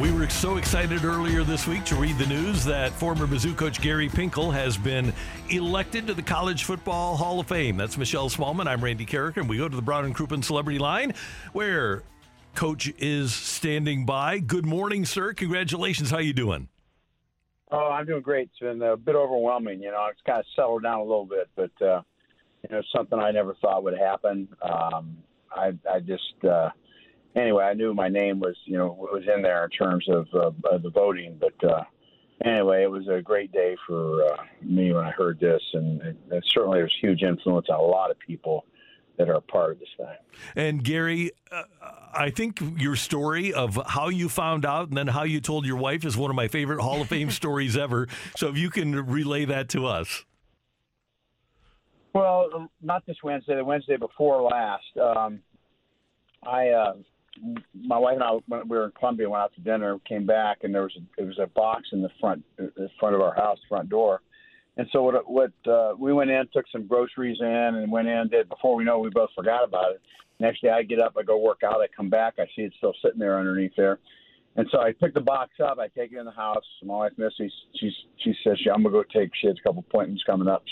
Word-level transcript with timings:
We 0.00 0.10
were 0.10 0.26
so 0.30 0.56
excited 0.56 1.04
earlier 1.04 1.44
this 1.44 1.66
week 1.66 1.84
to 1.84 1.94
read 1.94 2.16
the 2.16 2.24
news 2.24 2.64
that 2.64 2.90
former 2.92 3.26
Mizzou 3.26 3.54
coach 3.54 3.82
Gary 3.82 4.08
Pinkel 4.08 4.50
has 4.50 4.78
been 4.78 5.12
elected 5.50 6.06
to 6.06 6.14
the 6.14 6.22
College 6.22 6.64
Football 6.64 7.18
Hall 7.18 7.38
of 7.38 7.48
Fame. 7.48 7.76
That's 7.76 7.98
Michelle 7.98 8.30
Smallmon. 8.30 8.66
I'm 8.66 8.82
Randy 8.82 9.04
Karraker, 9.04 9.36
and 9.36 9.48
we 9.48 9.58
go 9.58 9.68
to 9.68 9.76
the 9.76 9.82
Brown 9.82 10.06
and 10.06 10.16
Crouppen 10.16 10.42
Celebrity 10.42 10.78
Line, 10.78 11.12
where 11.52 12.02
Coach 12.54 12.90
is 12.96 13.34
standing 13.34 14.06
by. 14.06 14.38
Good 14.38 14.64
morning, 14.64 15.04
sir. 15.04 15.34
Congratulations. 15.34 16.10
How 16.10 16.18
you 16.18 16.32
doing? 16.32 16.68
Oh, 17.70 17.90
I'm 17.90 18.06
doing 18.06 18.22
great. 18.22 18.48
It's 18.52 18.58
been 18.58 18.80
a 18.80 18.96
bit 18.96 19.16
overwhelming. 19.16 19.82
You 19.82 19.90
know, 19.90 20.06
it's 20.10 20.22
kind 20.24 20.38
of 20.38 20.46
settled 20.56 20.82
down 20.82 21.00
a 21.00 21.04
little 21.04 21.26
bit, 21.26 21.50
but 21.54 21.86
uh, 21.86 22.00
you 22.62 22.74
know, 22.74 22.80
something 22.96 23.18
I 23.18 23.32
never 23.32 23.54
thought 23.60 23.84
would 23.84 23.98
happen. 23.98 24.48
Um, 24.62 25.18
I, 25.54 25.72
I 25.86 26.00
just. 26.00 26.42
Uh, 26.42 26.70
anyway, 27.36 27.64
I 27.64 27.74
knew 27.74 27.94
my 27.94 28.08
name 28.08 28.40
was, 28.40 28.56
you 28.64 28.76
know, 28.76 28.96
was 28.98 29.24
in 29.34 29.42
there 29.42 29.64
in 29.64 29.70
terms 29.70 30.06
of 30.08 30.26
uh, 30.34 30.78
the 30.78 30.90
voting. 30.90 31.40
But 31.40 31.68
uh, 31.68 31.84
anyway, 32.44 32.82
it 32.82 32.90
was 32.90 33.08
a 33.08 33.20
great 33.20 33.52
day 33.52 33.76
for 33.86 34.24
uh, 34.24 34.36
me 34.62 34.92
when 34.92 35.04
I 35.04 35.10
heard 35.10 35.40
this, 35.40 35.62
and, 35.74 36.00
and 36.00 36.16
certainly 36.52 36.78
there's 36.78 36.96
huge 37.00 37.22
influence 37.22 37.66
on 37.68 37.78
a 37.78 37.82
lot 37.82 38.10
of 38.10 38.18
people 38.18 38.64
that 39.18 39.28
are 39.28 39.34
a 39.34 39.40
part 39.40 39.72
of 39.72 39.78
this 39.78 39.88
thing. 39.98 40.06
And 40.56 40.82
Gary, 40.82 41.32
uh, 41.52 41.64
I 42.14 42.30
think 42.30 42.58
your 42.78 42.96
story 42.96 43.52
of 43.52 43.78
how 43.86 44.08
you 44.08 44.30
found 44.30 44.64
out 44.64 44.88
and 44.88 44.96
then 44.96 45.08
how 45.08 45.24
you 45.24 45.40
told 45.40 45.66
your 45.66 45.76
wife 45.76 46.06
is 46.06 46.16
one 46.16 46.30
of 46.30 46.36
my 46.36 46.48
favorite 46.48 46.80
Hall 46.80 47.02
of 47.02 47.08
Fame 47.08 47.30
stories 47.30 47.76
ever. 47.76 48.08
So 48.36 48.48
if 48.48 48.56
you 48.56 48.70
can 48.70 48.94
relay 48.94 49.44
that 49.44 49.68
to 49.70 49.86
us. 49.86 50.24
Well, 52.14 52.70
not 52.82 53.04
this 53.06 53.18
Wednesday, 53.22 53.56
the 53.56 53.64
Wednesday 53.64 53.96
before 53.96 54.42
last. 54.42 54.96
Um, 55.00 55.40
I 56.42 56.68
uh, 56.68 56.94
my 57.74 57.98
wife 57.98 58.14
and 58.14 58.22
I, 58.22 58.30
when 58.46 58.68
we 58.68 58.76
were 58.76 58.86
in 58.86 58.92
Columbia, 58.92 59.28
went 59.28 59.42
out 59.42 59.54
to 59.54 59.60
dinner, 59.60 59.98
came 60.06 60.26
back, 60.26 60.58
and 60.62 60.74
there 60.74 60.82
was 60.82 60.96
a, 60.96 61.00
there 61.16 61.26
was 61.26 61.38
a 61.38 61.46
box 61.46 61.88
in 61.92 62.02
the 62.02 62.10
front, 62.20 62.44
the 62.56 62.88
front 62.98 63.14
of 63.14 63.20
our 63.20 63.34
house, 63.34 63.58
front 63.68 63.88
door. 63.88 64.22
And 64.76 64.86
so 64.92 65.02
what, 65.02 65.30
what 65.30 65.52
uh, 65.70 65.94
we 65.98 66.12
went 66.12 66.30
in, 66.30 66.48
took 66.52 66.66
some 66.70 66.86
groceries 66.86 67.38
in, 67.40 67.46
and 67.46 67.90
went 67.90 68.08
in. 68.08 68.28
Did 68.28 68.48
before 68.48 68.76
we 68.76 68.84
know, 68.84 68.98
it, 68.98 69.04
we 69.04 69.10
both 69.10 69.30
forgot 69.34 69.64
about 69.64 69.92
it. 69.92 70.00
Next 70.38 70.62
day, 70.62 70.70
I 70.70 70.82
get 70.82 71.00
up, 71.00 71.14
I 71.18 71.22
go 71.22 71.38
work 71.38 71.62
out, 71.62 71.80
I 71.80 71.86
come 71.94 72.08
back, 72.08 72.34
I 72.38 72.46
see 72.56 72.62
it 72.62 72.72
still 72.78 72.94
sitting 73.02 73.18
there 73.18 73.38
underneath 73.38 73.72
there. 73.76 73.98
And 74.56 74.66
so 74.72 74.80
I 74.80 74.92
pick 74.92 75.14
the 75.14 75.20
box 75.20 75.52
up, 75.62 75.78
I 75.78 75.88
take 75.88 76.12
it 76.12 76.18
in 76.18 76.24
the 76.24 76.32
house. 76.32 76.64
My 76.82 76.94
wife 76.94 77.12
Missy, 77.16 77.52
she 77.76 77.92
she 78.18 78.34
says, 78.42 78.58
she, 78.58 78.70
"I'm 78.70 78.82
gonna 78.82 78.90
go 78.90 79.04
take. 79.04 79.30
She 79.40 79.46
has 79.46 79.56
a 79.58 79.62
couple 79.62 79.84
appointments 79.86 80.24
coming 80.24 80.48
up. 80.48 80.64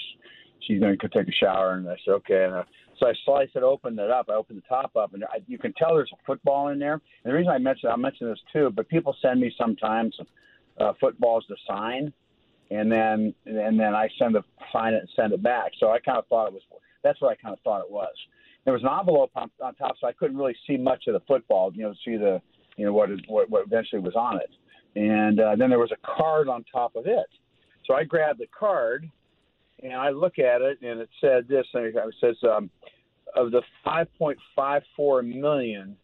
She's 0.61 0.81
gonna 0.81 0.97
go 0.97 1.09
take 1.09 1.29
a 1.29 1.33
shower." 1.33 1.75
And 1.75 1.89
I 1.89 1.97
said, 2.05 2.13
"Okay." 2.13 2.45
And 2.45 2.55
I 2.55 2.65
so 2.99 3.07
I 3.07 3.13
slice 3.25 3.49
it, 3.55 3.63
open 3.63 3.99
it 3.99 4.11
up. 4.11 4.27
I 4.29 4.35
open 4.35 4.57
the 4.57 4.63
top 4.69 4.97
up, 4.97 5.15
and 5.15 5.25
I, 5.25 5.39
you 5.47 5.59
can 5.59 5.73
tell 5.75 5.95
there's 5.95 6.11
a 6.13 6.25
football 6.27 6.69
in 6.69 6.79
there. 6.79 6.95
And 6.95 7.33
the 7.33 7.33
reason 7.33 7.51
I 7.51 7.59
mention 7.59 7.91
I 7.91 7.97
mention 7.97 8.29
this 8.29 8.39
too, 8.53 8.71
but 8.75 8.89
people 8.89 9.17
send 9.23 9.41
me 9.41 9.53
sometimes 9.59 10.17
uh, 10.81 10.93
footballs 11.01 11.45
to 11.47 11.57
sign, 11.67 12.13
and 12.71 12.91
then 12.91 13.35
and 13.47 13.79
then 13.79 13.95
I 13.95 14.09
send 14.19 14.35
the 14.35 14.43
sign 14.73 14.95
it 14.95 15.01
and 15.01 15.09
send 15.15 15.33
it 15.33 15.43
back. 15.43 15.73
So 15.79 15.91
I 15.91 15.99
kind 16.01 16.19
of 16.19 16.27
thought 16.27 16.49
it 16.49 16.53
was 16.53 16.63
that's 17.03 17.21
what 17.21 17.31
I 17.31 17.37
kind 17.37 17.53
of 17.53 17.61
thought 17.61 17.81
it 17.81 17.91
was. 17.91 18.15
There 18.65 18.75
was 18.75 18.83
an 18.83 18.91
envelope 18.99 19.31
on, 19.37 19.51
on 19.63 19.75
top, 19.77 19.95
so 20.01 20.07
I 20.07 20.13
couldn't 20.13 20.37
really 20.37 20.57
see 20.67 20.77
much 20.77 21.05
of 21.07 21.15
the 21.15 21.23
football. 21.27 21.73
You 21.75 21.85
know, 21.85 21.95
see 22.05 22.17
the 22.17 22.41
you 22.77 22.85
know 22.85 22.93
what 22.93 23.11
is, 23.11 23.21
what, 23.29 23.49
what 23.51 23.67
eventually 23.67 24.01
was 24.01 24.15
on 24.15 24.41
it, 24.41 24.51
and 24.99 25.41
uh, 25.41 25.57
then 25.57 25.71
there 25.71 25.79
was 25.79 25.93
a 25.93 26.17
card 26.17 26.49
on 26.49 26.65
top 26.73 26.97
of 26.97 27.07
it. 27.07 27.27
So 27.87 27.95
I 27.95 28.05
grabbed 28.05 28.41
the 28.41 28.49
card 28.59 29.11
and 29.83 29.95
I 29.95 30.11
look 30.11 30.39
at 30.39 30.61
it, 30.63 30.79
and 30.83 31.01
it 31.01 31.09
said 31.21 31.49
this, 31.49 31.67
and 31.75 31.85
it 31.87 32.15
says 32.21 32.37
um, 32.45 32.71
of 33.37 33.51
the 33.51 33.63
5.54 33.87 35.35
million 35.35 35.97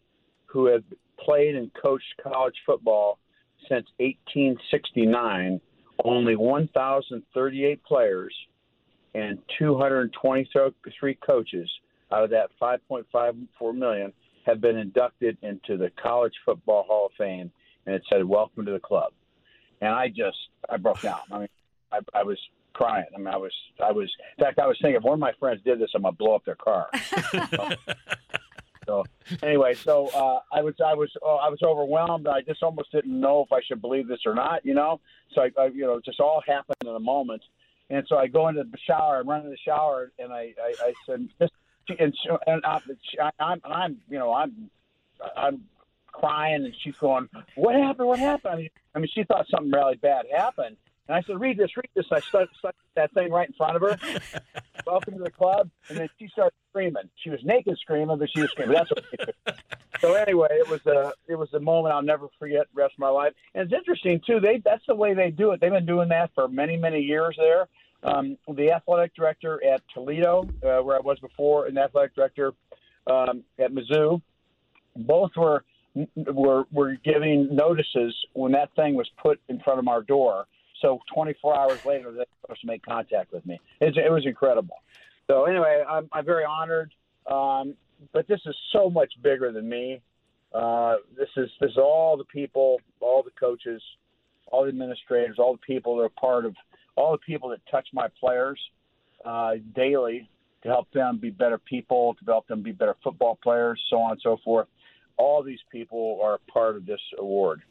who 0.45 0.67
have 0.67 0.83
played 1.19 1.55
and 1.55 1.71
coached 1.73 2.05
college 2.21 2.55
football 2.65 3.19
since 3.69 3.87
1869, 3.97 5.59
only 6.03 6.35
1,038 6.35 7.83
players 7.83 8.33
and 9.13 9.39
223 9.57 11.17
coaches 11.25 11.69
out 12.11 12.23
of 12.23 12.29
that 12.31 12.49
5.54 12.61 13.75
million 13.75 14.13
have 14.45 14.61
been 14.61 14.77
inducted 14.77 15.37
into 15.41 15.77
the 15.77 15.89
College 16.01 16.33
Football 16.45 16.83
Hall 16.83 17.07
of 17.07 17.11
Fame, 17.17 17.51
and 17.85 17.95
it 17.95 18.03
said 18.11 18.23
"Welcome 18.23 18.65
to 18.65 18.71
the 18.71 18.79
club." 18.79 19.11
And 19.81 19.89
I 19.89 20.09
just 20.09 20.37
I 20.69 20.77
broke 20.77 21.01
down. 21.01 21.21
I 21.31 21.39
mean, 21.39 21.47
I, 21.91 21.99
I 22.13 22.23
was 22.23 22.37
crying. 22.75 23.05
I 23.15 23.17
mean, 23.17 23.27
I 23.27 23.37
was, 23.37 23.51
I 23.83 23.91
was. 23.91 24.11
In 24.37 24.43
fact, 24.43 24.59
I 24.59 24.67
was 24.67 24.77
thinking 24.81 24.97
if 24.97 25.03
one 25.03 25.13
of 25.13 25.19
my 25.19 25.31
friends 25.39 25.61
did 25.63 25.79
this, 25.79 25.89
I'm 25.95 26.03
gonna 26.03 26.11
blow 26.11 26.35
up 26.35 26.45
their 26.45 26.55
car. 26.55 26.89
so, 27.31 27.69
so, 28.85 29.03
anyway, 29.41 29.73
so 29.73 30.07
uh, 30.07 30.39
I 30.51 30.61
was, 30.61 30.75
I 30.85 30.93
was, 30.93 31.09
oh, 31.23 31.37
I 31.37 31.49
was 31.49 31.59
overwhelmed. 31.63 32.27
I 32.27 32.41
just 32.41 32.61
almost 32.61 32.91
didn't 32.91 33.19
know 33.19 33.43
if 33.43 33.51
I 33.51 33.61
should 33.65 33.81
believe 33.81 34.07
this 34.07 34.19
or 34.25 34.35
not. 34.35 34.65
You 34.65 34.75
know, 34.75 34.99
so 35.33 35.41
I, 35.41 35.51
I 35.57 35.67
you 35.67 35.85
know, 35.85 35.95
it 35.95 36.05
just 36.05 36.19
all 36.19 36.43
happened 36.45 36.77
in 36.81 36.89
a 36.89 36.99
moment. 36.99 37.41
And 37.89 38.05
so 38.09 38.17
I 38.17 38.27
go 38.27 38.47
into 38.47 38.63
the 38.63 38.77
shower, 38.87 39.17
I 39.17 39.19
run 39.21 39.43
in 39.43 39.49
the 39.49 39.57
shower, 39.63 40.11
and 40.17 40.33
I, 40.33 40.53
I, 40.59 40.73
I 40.87 40.93
said, 41.05 41.29
and, 41.99 42.13
and 42.47 42.65
I, 42.65 42.79
I'm, 43.39 43.61
I'm, 43.63 43.97
you 44.09 44.17
know, 44.17 44.33
I'm, 44.33 44.71
I'm 45.37 45.61
crying, 46.11 46.65
and 46.65 46.73
she's 46.83 46.95
going, 46.99 47.29
"What 47.55 47.75
happened? 47.75 48.07
What 48.07 48.19
happened?" 48.19 48.53
I 48.53 48.57
mean, 48.57 48.69
I 48.95 48.99
mean, 48.99 49.09
she 49.13 49.23
thought 49.23 49.45
something 49.49 49.71
really 49.71 49.95
bad 49.95 50.25
happened, 50.35 50.77
and 51.07 51.15
I 51.15 51.21
said, 51.21 51.39
read 51.39 51.57
this, 51.57 51.75
read 51.77 51.89
this. 51.93 52.05
I 52.11 52.19
stuck, 52.19 52.49
stuck 52.57 52.75
that 52.95 53.13
thing 53.13 53.31
right 53.31 53.47
in 53.47 53.53
front 53.53 53.75
of 53.75 53.81
her. 53.81 53.99
Welcome 54.87 55.17
to 55.17 55.23
the 55.23 55.31
club. 55.31 55.69
And 55.89 55.99
then 55.99 56.09
she 56.17 56.27
started 56.29 56.53
screaming. 56.69 57.09
She 57.23 57.29
was 57.29 57.39
naked 57.43 57.77
screaming, 57.79 58.17
but 58.17 58.29
she 58.33 58.41
was 58.41 58.51
screaming. 58.51 58.75
That's 58.75 58.89
what 58.91 59.59
So 60.01 60.13
anyway, 60.13 60.49
it 60.51 60.69
was 60.69 60.85
a 60.85 61.13
it 61.27 61.35
was 61.35 61.53
a 61.53 61.59
moment 61.59 61.93
I'll 61.95 62.01
never 62.01 62.27
forget 62.37 62.67
the 62.73 62.81
rest 62.81 62.93
of 62.95 62.99
my 62.99 63.09
life. 63.09 63.33
And 63.53 63.63
it's 63.63 63.73
interesting 63.73 64.19
too. 64.25 64.39
They 64.39 64.61
that's 64.63 64.85
the 64.87 64.95
way 64.95 65.13
they 65.13 65.31
do 65.31 65.51
it. 65.51 65.61
They've 65.61 65.71
been 65.71 65.85
doing 65.85 66.09
that 66.09 66.31
for 66.35 66.47
many 66.47 66.75
many 66.75 66.99
years 66.99 67.35
there. 67.39 67.67
Um, 68.03 68.37
the 68.53 68.71
athletic 68.71 69.15
director 69.15 69.59
at 69.65 69.81
Toledo, 69.93 70.43
uh, 70.63 70.83
where 70.83 70.97
I 70.97 70.99
was 70.99 71.17
before, 71.19 71.65
and 71.65 71.77
the 71.77 71.81
athletic 71.81 72.13
director 72.13 72.53
um, 73.07 73.43
at 73.57 73.71
Mizzou, 73.71 74.21
both 74.95 75.31
were 75.37 75.63
were 76.15 76.65
were 76.71 76.95
giving 77.03 77.55
notices 77.55 78.13
when 78.33 78.51
that 78.51 78.75
thing 78.75 78.95
was 78.95 79.09
put 79.17 79.39
in 79.47 79.59
front 79.61 79.79
of 79.79 79.87
our 79.87 80.01
door 80.01 80.45
so 80.81 80.99
24 81.13 81.57
hours 81.57 81.81
later, 81.85 82.11
they 82.11 82.19
were 82.19 82.25
supposed 82.41 82.61
to 82.61 82.67
make 82.67 82.85
contact 82.85 83.31
with 83.33 83.45
me. 83.45 83.59
It, 83.81 83.97
it 83.97 84.11
was 84.11 84.25
incredible. 84.25 84.77
So 85.27 85.45
anyway, 85.45 85.83
I'm, 85.87 86.07
I'm 86.11 86.25
very 86.25 86.45
honored. 86.45 86.93
Um, 87.29 87.75
but 88.13 88.27
this 88.27 88.39
is 88.45 88.55
so 88.71 88.89
much 88.89 89.11
bigger 89.23 89.51
than 89.51 89.67
me. 89.67 90.01
Uh, 90.53 90.95
this 91.17 91.29
is 91.37 91.49
this 91.59 91.71
is 91.71 91.77
all 91.77 92.15
the 92.17 92.25
people, 92.25 92.79
all 93.01 93.23
the 93.23 93.31
coaches, 93.39 93.81
all 94.47 94.63
the 94.63 94.69
administrators, 94.69 95.37
all 95.39 95.53
the 95.53 95.65
people 95.65 95.97
that 95.97 96.03
are 96.03 96.09
part 96.09 96.45
of, 96.45 96.53
all 96.95 97.11
the 97.11 97.17
people 97.17 97.49
that 97.49 97.59
touch 97.69 97.87
my 97.93 98.07
players 98.19 98.59
uh, 99.25 99.53
daily 99.75 100.29
to 100.63 100.69
help 100.69 100.89
them 100.91 101.17
be 101.17 101.29
better 101.29 101.57
people, 101.57 102.15
to 102.19 102.25
help 102.25 102.47
them 102.47 102.61
be 102.61 102.71
better 102.71 102.95
football 103.03 103.37
players, 103.43 103.79
so 103.89 103.97
on 103.97 104.11
and 104.11 104.21
so 104.23 104.37
forth. 104.43 104.67
All 105.17 105.43
these 105.43 105.59
people 105.71 106.19
are 106.23 106.39
part 106.51 106.75
of 106.75 106.85
this 106.85 106.99
award. 107.19 107.61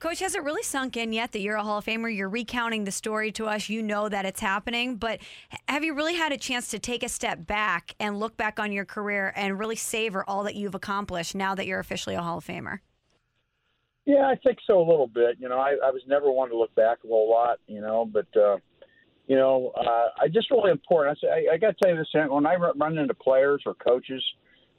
Coach, 0.00 0.20
has 0.20 0.34
it 0.34 0.42
really 0.42 0.62
sunk 0.62 0.96
in 0.96 1.12
yet 1.12 1.32
that 1.32 1.40
you're 1.40 1.56
a 1.56 1.62
Hall 1.62 1.76
of 1.76 1.84
Famer? 1.84 2.14
You're 2.14 2.30
recounting 2.30 2.84
the 2.84 2.90
story 2.90 3.30
to 3.32 3.44
us. 3.44 3.68
You 3.68 3.82
know 3.82 4.08
that 4.08 4.24
it's 4.24 4.40
happening, 4.40 4.96
but 4.96 5.20
have 5.68 5.84
you 5.84 5.92
really 5.92 6.14
had 6.14 6.32
a 6.32 6.38
chance 6.38 6.68
to 6.68 6.78
take 6.78 7.02
a 7.02 7.08
step 7.08 7.46
back 7.46 7.94
and 8.00 8.18
look 8.18 8.34
back 8.38 8.58
on 8.58 8.72
your 8.72 8.86
career 8.86 9.30
and 9.36 9.58
really 9.58 9.76
savor 9.76 10.24
all 10.26 10.42
that 10.44 10.54
you've 10.54 10.74
accomplished 10.74 11.34
now 11.34 11.54
that 11.54 11.66
you're 11.66 11.80
officially 11.80 12.14
a 12.14 12.22
Hall 12.22 12.38
of 12.38 12.46
Famer? 12.46 12.78
Yeah, 14.06 14.26
I 14.26 14.36
think 14.36 14.56
so 14.66 14.80
a 14.80 14.88
little 14.90 15.06
bit. 15.06 15.36
You 15.38 15.50
know, 15.50 15.58
I, 15.58 15.72
I 15.84 15.90
was 15.90 16.00
never 16.08 16.32
one 16.32 16.48
to 16.48 16.56
look 16.56 16.74
back 16.74 17.00
a 17.04 17.08
whole 17.08 17.30
lot, 17.30 17.58
you 17.66 17.82
know, 17.82 18.08
but, 18.10 18.26
uh, 18.34 18.56
you 19.26 19.36
know, 19.36 19.70
uh, 19.76 20.08
I 20.18 20.28
just 20.28 20.50
really 20.50 20.70
important. 20.70 21.18
I, 21.24 21.28
I, 21.28 21.54
I 21.54 21.58
got 21.58 21.76
to 21.76 21.84
tell 21.84 21.92
you 21.92 21.98
this, 21.98 22.08
when 22.14 22.46
I 22.46 22.54
run 22.54 22.96
into 22.96 23.12
players 23.12 23.64
or 23.66 23.74
coaches, 23.74 24.24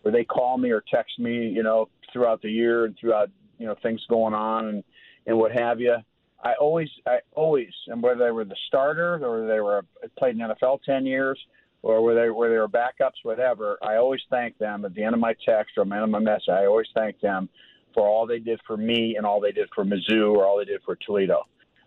where 0.01 0.11
they 0.11 0.23
call 0.23 0.57
me 0.57 0.71
or 0.71 0.83
text 0.91 1.19
me, 1.19 1.47
you 1.47 1.61
know, 1.61 1.89
throughout 2.11 2.41
the 2.41 2.49
year 2.49 2.85
and 2.85 2.97
throughout 2.99 3.29
you 3.61 3.67
know 3.67 3.75
things 3.83 4.01
going 4.09 4.33
on 4.33 4.67
and 4.67 4.83
and 5.27 5.37
what 5.37 5.51
have 5.51 5.79
you. 5.79 5.95
I 6.43 6.53
always, 6.59 6.89
I 7.05 7.19
always, 7.33 7.69
and 7.87 8.01
whether 8.01 8.25
they 8.25 8.31
were 8.31 8.45
the 8.45 8.55
starter 8.67 9.23
or 9.23 9.47
they 9.47 9.59
were 9.59 9.85
played 10.17 10.35
in 10.35 10.41
NFL 10.41 10.79
ten 10.83 11.05
years, 11.05 11.39
or 11.83 12.03
where 12.03 12.15
they 12.15 12.29
where 12.29 12.49
they 12.49 12.57
were 12.57 12.67
backups, 12.67 13.23
whatever. 13.23 13.77
I 13.81 13.97
always 13.97 14.21
thank 14.29 14.57
them 14.57 14.85
at 14.85 14.93
the 14.93 15.03
end 15.03 15.13
of 15.13 15.19
my 15.19 15.35
text 15.45 15.77
or 15.77 15.83
at 15.83 15.89
the 15.89 15.95
end 15.95 16.03
of 16.03 16.09
my 16.09 16.19
message. 16.19 16.49
I 16.49 16.65
always 16.65 16.87
thank 16.95 17.19
them 17.21 17.49
for 17.93 18.07
all 18.07 18.25
they 18.25 18.39
did 18.39 18.59
for 18.65 18.77
me 18.77 19.15
and 19.17 19.25
all 19.25 19.41
they 19.41 19.51
did 19.51 19.69
for 19.75 19.83
Mizzou 19.83 20.33
or 20.33 20.45
all 20.45 20.57
they 20.57 20.65
did 20.65 20.81
for 20.85 20.95
Toledo. 20.95 21.43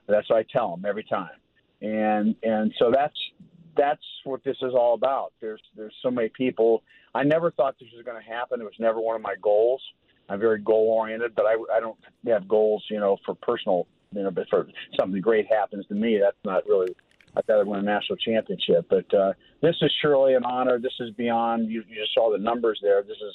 That's 0.06 0.28
what 0.28 0.38
I 0.38 0.44
tell 0.52 0.76
them 0.76 0.84
every 0.84 1.04
time, 1.04 1.38
and 1.80 2.34
and 2.42 2.72
so 2.78 2.90
that's 2.94 3.18
that's 3.76 4.04
what 4.24 4.44
this 4.44 4.56
is 4.62 4.74
all 4.74 4.94
about. 4.94 5.32
There's 5.40 5.62
there's 5.76 5.94
so 6.02 6.10
many 6.10 6.28
people. 6.28 6.82
I 7.14 7.22
never 7.22 7.50
thought 7.50 7.76
this 7.78 7.88
was 7.94 8.04
going 8.04 8.22
to 8.22 8.28
happen. 8.28 8.60
It 8.60 8.64
was 8.64 8.74
never 8.78 9.00
one 9.00 9.16
of 9.16 9.22
my 9.22 9.34
goals. 9.40 9.80
I'm 10.28 10.40
very 10.40 10.60
goal 10.60 10.88
oriented, 10.88 11.34
but 11.34 11.44
I 11.46 11.56
I 11.74 11.80
don't 11.80 11.98
have 12.26 12.48
goals, 12.48 12.84
you 12.90 12.98
know, 12.98 13.18
for 13.24 13.34
personal, 13.34 13.86
you 14.12 14.22
know, 14.22 14.30
but 14.30 14.48
for 14.48 14.66
something 14.98 15.20
great 15.20 15.46
happens 15.46 15.86
to 15.86 15.94
me, 15.94 16.18
that's 16.18 16.36
not 16.44 16.66
really. 16.66 16.94
I've 17.36 17.46
got 17.48 17.58
to 17.58 17.68
win 17.68 17.80
a 17.80 17.82
national 17.82 18.16
championship, 18.18 18.86
but 18.88 19.12
uh, 19.12 19.32
this 19.60 19.74
is 19.82 19.92
surely 20.00 20.34
an 20.34 20.44
honor. 20.44 20.78
This 20.78 20.92
is 21.00 21.10
beyond. 21.10 21.68
You, 21.68 21.82
you 21.88 21.96
just 22.02 22.14
saw 22.14 22.30
the 22.30 22.38
numbers 22.38 22.78
there. 22.80 23.02
This 23.02 23.16
is 23.16 23.34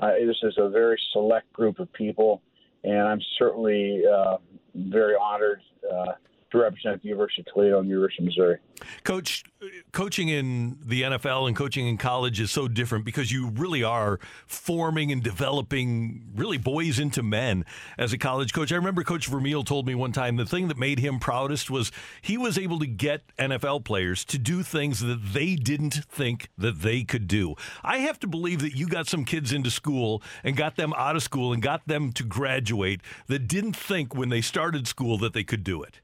uh, 0.00 0.12
this 0.26 0.38
is 0.42 0.54
a 0.58 0.68
very 0.70 0.98
select 1.12 1.52
group 1.52 1.78
of 1.78 1.92
people, 1.92 2.40
and 2.84 3.00
I'm 3.00 3.20
certainly 3.38 4.02
uh, 4.10 4.38
very 4.74 5.14
honored 5.14 5.60
uh, 5.92 6.12
to 6.50 6.58
represent 6.58 7.02
the 7.02 7.08
University 7.08 7.42
of 7.42 7.52
Toledo 7.52 7.80
and 7.80 7.88
University 7.88 8.22
of 8.22 8.26
Missouri. 8.26 8.58
Coach, 9.02 9.44
coaching 9.92 10.28
in 10.28 10.78
the 10.84 11.02
NFL 11.02 11.46
and 11.46 11.56
coaching 11.56 11.86
in 11.86 11.96
college 11.96 12.40
is 12.40 12.50
so 12.50 12.68
different 12.68 13.04
because 13.04 13.32
you 13.32 13.50
really 13.50 13.82
are 13.82 14.18
forming 14.46 15.10
and 15.10 15.22
developing 15.22 16.30
really 16.34 16.58
boys 16.58 16.98
into 16.98 17.22
men 17.22 17.64
as 17.98 18.12
a 18.12 18.18
college 18.18 18.52
coach. 18.52 18.72
I 18.72 18.76
remember 18.76 19.02
Coach 19.02 19.26
Vermeil 19.26 19.64
told 19.64 19.86
me 19.86 19.94
one 19.94 20.12
time 20.12 20.36
the 20.36 20.46
thing 20.46 20.68
that 20.68 20.78
made 20.78 20.98
him 20.98 21.18
proudest 21.18 21.70
was 21.70 21.90
he 22.22 22.38
was 22.38 22.58
able 22.58 22.78
to 22.78 22.86
get 22.86 23.22
NFL 23.38 23.84
players 23.84 24.24
to 24.26 24.38
do 24.38 24.62
things 24.62 25.00
that 25.00 25.20
they 25.32 25.56
didn't 25.56 25.94
think 25.94 26.48
that 26.58 26.82
they 26.82 27.04
could 27.04 27.26
do. 27.26 27.54
I 27.82 27.98
have 27.98 28.18
to 28.20 28.26
believe 28.26 28.60
that 28.60 28.76
you 28.76 28.88
got 28.88 29.06
some 29.06 29.24
kids 29.24 29.52
into 29.52 29.70
school 29.70 30.22
and 30.42 30.56
got 30.56 30.76
them 30.76 30.92
out 30.96 31.16
of 31.16 31.22
school 31.22 31.52
and 31.52 31.62
got 31.62 31.86
them 31.86 32.12
to 32.12 32.24
graduate 32.24 33.00
that 33.26 33.48
didn't 33.48 33.76
think 33.76 34.14
when 34.14 34.28
they 34.28 34.40
started 34.40 34.86
school 34.86 35.18
that 35.18 35.32
they 35.32 35.44
could 35.44 35.64
do 35.64 35.82
it. 35.82 36.00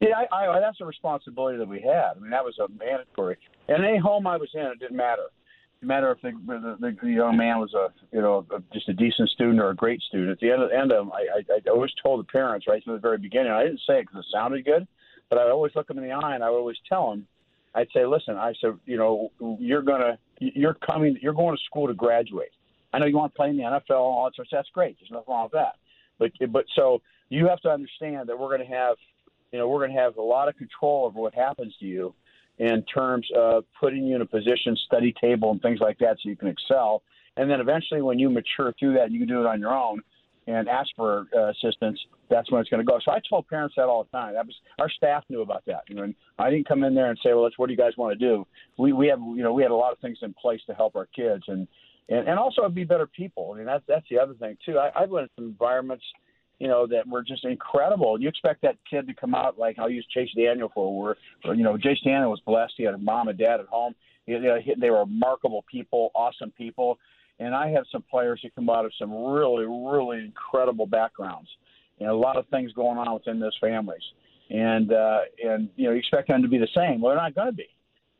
Yeah, 0.00 0.14
I, 0.32 0.46
I, 0.46 0.60
that's 0.60 0.80
a 0.80 0.86
responsibility 0.86 1.58
that 1.58 1.68
we 1.68 1.80
had. 1.80 2.12
I 2.16 2.20
mean, 2.20 2.30
that 2.30 2.44
was 2.44 2.58
a 2.58 2.68
mandatory. 2.68 3.36
And 3.68 3.84
any 3.84 3.98
home 3.98 4.26
I 4.26 4.38
was 4.38 4.48
in, 4.54 4.62
it 4.62 4.78
didn't 4.78 4.96
matter. 4.96 5.24
It 5.24 5.80
didn't 5.80 5.88
matter 5.88 6.10
if 6.12 6.22
the, 6.22 6.30
the, 6.80 6.96
the 7.02 7.10
young 7.10 7.36
man 7.36 7.58
was 7.58 7.74
a, 7.74 7.88
you 8.10 8.22
know, 8.22 8.46
a, 8.54 8.62
just 8.72 8.88
a 8.88 8.94
decent 8.94 9.28
student 9.28 9.60
or 9.60 9.70
a 9.70 9.74
great 9.74 10.00
student. 10.00 10.30
At 10.30 10.40
the 10.40 10.50
end 10.50 10.62
of, 10.62 10.70
end 10.70 10.90
of 10.90 11.04
them, 11.06 11.12
I, 11.12 11.38
I, 11.38 11.58
I 11.58 11.70
always 11.70 11.92
told 12.02 12.20
the 12.20 12.32
parents 12.32 12.66
right 12.66 12.82
from 12.82 12.94
the 12.94 12.98
very 12.98 13.18
beginning. 13.18 13.52
I 13.52 13.62
didn't 13.64 13.80
say 13.86 13.98
it 13.98 14.06
because 14.06 14.24
it 14.24 14.32
sounded 14.32 14.64
good, 14.64 14.88
but 15.28 15.38
I 15.38 15.50
always 15.50 15.72
look 15.74 15.88
them 15.88 15.98
in 15.98 16.04
the 16.04 16.12
eye 16.12 16.34
and 16.34 16.42
I 16.42 16.48
would 16.48 16.58
always 16.58 16.78
tell 16.88 17.10
them. 17.10 17.26
I'd 17.74 17.88
say, 17.94 18.04
listen, 18.04 18.36
I 18.36 18.54
said, 18.60 18.78
you 18.84 18.96
know, 18.96 19.30
you're 19.60 19.82
gonna, 19.82 20.18
you're 20.40 20.74
coming, 20.74 21.16
you're 21.22 21.34
going 21.34 21.56
to 21.56 21.62
school 21.64 21.86
to 21.86 21.94
graduate. 21.94 22.50
I 22.92 22.98
know 22.98 23.06
you 23.06 23.16
want 23.16 23.32
to 23.32 23.36
play 23.36 23.50
in 23.50 23.56
the 23.56 23.62
NFL, 23.62 23.82
and 23.90 23.90
all 23.90 24.24
that 24.24 24.34
stuff. 24.34 24.46
That's 24.50 24.68
great. 24.70 24.96
There's 24.98 25.10
nothing 25.12 25.32
wrong 25.32 25.44
with 25.44 25.52
that. 25.52 25.76
But, 26.18 26.32
but 26.50 26.64
so 26.74 27.00
you 27.28 27.46
have 27.46 27.60
to 27.60 27.70
understand 27.70 28.28
that 28.28 28.38
we're 28.38 28.48
going 28.48 28.68
to 28.68 28.74
have 28.74 28.96
you 29.52 29.58
know, 29.58 29.68
we're 29.68 29.86
going 29.86 29.96
to 29.96 30.02
have 30.02 30.16
a 30.16 30.22
lot 30.22 30.48
of 30.48 30.56
control 30.56 31.06
over 31.06 31.20
what 31.20 31.34
happens 31.34 31.74
to 31.80 31.86
you 31.86 32.14
in 32.58 32.84
terms 32.84 33.26
of 33.36 33.64
putting 33.80 34.04
you 34.04 34.16
in 34.16 34.22
a 34.22 34.26
position, 34.26 34.76
study 34.86 35.14
table, 35.20 35.50
and 35.50 35.62
things 35.62 35.80
like 35.80 35.98
that, 35.98 36.16
so 36.22 36.28
you 36.28 36.36
can 36.36 36.48
excel. 36.48 37.02
And 37.36 37.50
then 37.50 37.60
eventually, 37.60 38.02
when 38.02 38.18
you 38.18 38.28
mature 38.28 38.74
through 38.78 38.94
that, 38.94 39.10
you 39.10 39.18
can 39.18 39.28
do 39.28 39.40
it 39.40 39.46
on 39.46 39.60
your 39.60 39.72
own 39.72 40.02
and 40.46 40.68
ask 40.68 40.90
for 40.96 41.26
uh, 41.36 41.50
assistance. 41.50 41.98
That's 42.28 42.50
when 42.50 42.60
it's 42.60 42.70
going 42.70 42.84
to 42.84 42.90
go. 42.90 42.98
So 43.04 43.12
I 43.12 43.20
told 43.28 43.48
parents 43.48 43.74
that 43.76 43.84
all 43.84 44.04
the 44.04 44.10
time. 44.16 44.34
That 44.34 44.46
was 44.46 44.54
our 44.78 44.90
staff 44.90 45.24
knew 45.28 45.42
about 45.42 45.64
that. 45.66 45.82
You 45.88 45.96
know, 45.96 46.02
and 46.02 46.14
I 46.38 46.50
didn't 46.50 46.68
come 46.68 46.84
in 46.84 46.94
there 46.94 47.10
and 47.10 47.18
say, 47.22 47.32
"Well, 47.32 47.44
let's 47.44 47.58
what 47.58 47.66
do 47.66 47.72
you 47.72 47.78
guys 47.78 47.92
want 47.96 48.18
to 48.18 48.26
do?" 48.26 48.46
We 48.78 48.92
we 48.92 49.06
have 49.08 49.20
you 49.20 49.42
know 49.42 49.52
we 49.52 49.62
had 49.62 49.70
a 49.70 49.76
lot 49.76 49.92
of 49.92 49.98
things 49.98 50.18
in 50.22 50.34
place 50.34 50.60
to 50.66 50.74
help 50.74 50.96
our 50.96 51.06
kids 51.06 51.44
and 51.48 51.66
and 52.08 52.28
and 52.28 52.38
also 52.38 52.68
be 52.68 52.84
better 52.84 53.06
people. 53.06 53.52
I 53.54 53.58
mean 53.58 53.66
that's 53.66 53.84
that's 53.88 54.06
the 54.10 54.18
other 54.18 54.34
thing 54.34 54.56
too. 54.64 54.78
I, 54.78 54.90
I've 54.94 55.10
went 55.10 55.24
in 55.24 55.30
some 55.36 55.44
environments 55.46 56.04
you 56.60 56.68
know, 56.68 56.86
that 56.86 57.08
were 57.08 57.22
just 57.22 57.44
incredible. 57.44 58.20
You 58.20 58.28
expect 58.28 58.62
that 58.62 58.76
kid 58.88 59.08
to 59.08 59.14
come 59.14 59.34
out 59.34 59.58
like 59.58 59.78
I'll 59.78 59.90
use 59.90 60.06
Chase 60.14 60.28
Daniel 60.36 60.70
for 60.72 60.96
where, 61.02 61.16
where 61.42 61.54
you 61.54 61.64
know, 61.64 61.76
Chase 61.78 61.98
Daniel 62.04 62.30
was 62.30 62.40
blessed. 62.46 62.74
He 62.76 62.84
had 62.84 62.94
a 62.94 62.98
mom 62.98 63.28
and 63.28 63.38
dad 63.38 63.60
at 63.60 63.66
home. 63.66 63.94
Know, 64.28 64.58
they 64.78 64.90
were 64.90 65.00
remarkable 65.00 65.64
people, 65.68 66.12
awesome 66.14 66.52
people. 66.52 66.98
And 67.40 67.54
I 67.54 67.70
have 67.70 67.84
some 67.90 68.04
players 68.08 68.40
who 68.42 68.50
come 68.50 68.68
out 68.68 68.84
of 68.84 68.92
some 68.98 69.10
really, 69.10 69.64
really 69.64 70.18
incredible 70.18 70.86
backgrounds, 70.86 71.48
and 71.98 72.08
a 72.08 72.14
lot 72.14 72.36
of 72.36 72.46
things 72.48 72.72
going 72.74 72.98
on 72.98 73.12
within 73.14 73.40
those 73.40 73.56
families. 73.60 74.02
And 74.50 74.92
uh, 74.92 75.20
and 75.42 75.70
you 75.76 75.86
know, 75.86 75.92
you 75.92 75.98
expect 75.98 76.28
them 76.28 76.42
to 76.42 76.48
be 76.48 76.58
the 76.58 76.68
same. 76.76 77.00
Well, 77.00 77.14
they're 77.14 77.22
not 77.22 77.34
going 77.34 77.48
to 77.48 77.52
be. 77.52 77.68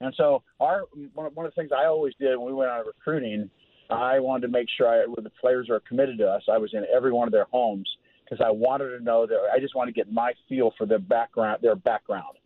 And 0.00 0.14
so, 0.16 0.42
our 0.58 0.84
one 1.12 1.26
of, 1.26 1.36
one 1.36 1.44
of 1.44 1.52
the 1.54 1.60
things 1.60 1.70
I 1.76 1.86
always 1.86 2.14
did 2.18 2.38
when 2.38 2.46
we 2.46 2.54
went 2.54 2.70
out 2.70 2.86
recruiting, 2.86 3.50
I 3.90 4.18
wanted 4.18 4.46
to 4.46 4.52
make 4.52 4.68
sure 4.76 4.88
I, 4.88 5.04
when 5.04 5.22
the 5.22 5.30
players 5.38 5.68
are 5.68 5.80
committed 5.80 6.16
to 6.18 6.26
us, 6.26 6.42
I 6.50 6.56
was 6.56 6.70
in 6.72 6.84
every 6.92 7.12
one 7.12 7.28
of 7.28 7.32
their 7.32 7.46
homes 7.52 7.88
because 8.30 8.44
I 8.46 8.50
wanted 8.50 8.96
to 8.96 9.02
know 9.02 9.26
that 9.26 9.36
I 9.52 9.58
just 9.58 9.74
want 9.74 9.88
to 9.88 9.92
get 9.92 10.12
my 10.12 10.32
feel 10.48 10.72
for 10.78 10.86
their 10.86 10.98
background, 10.98 11.58
their 11.62 11.74
background, 11.74 12.36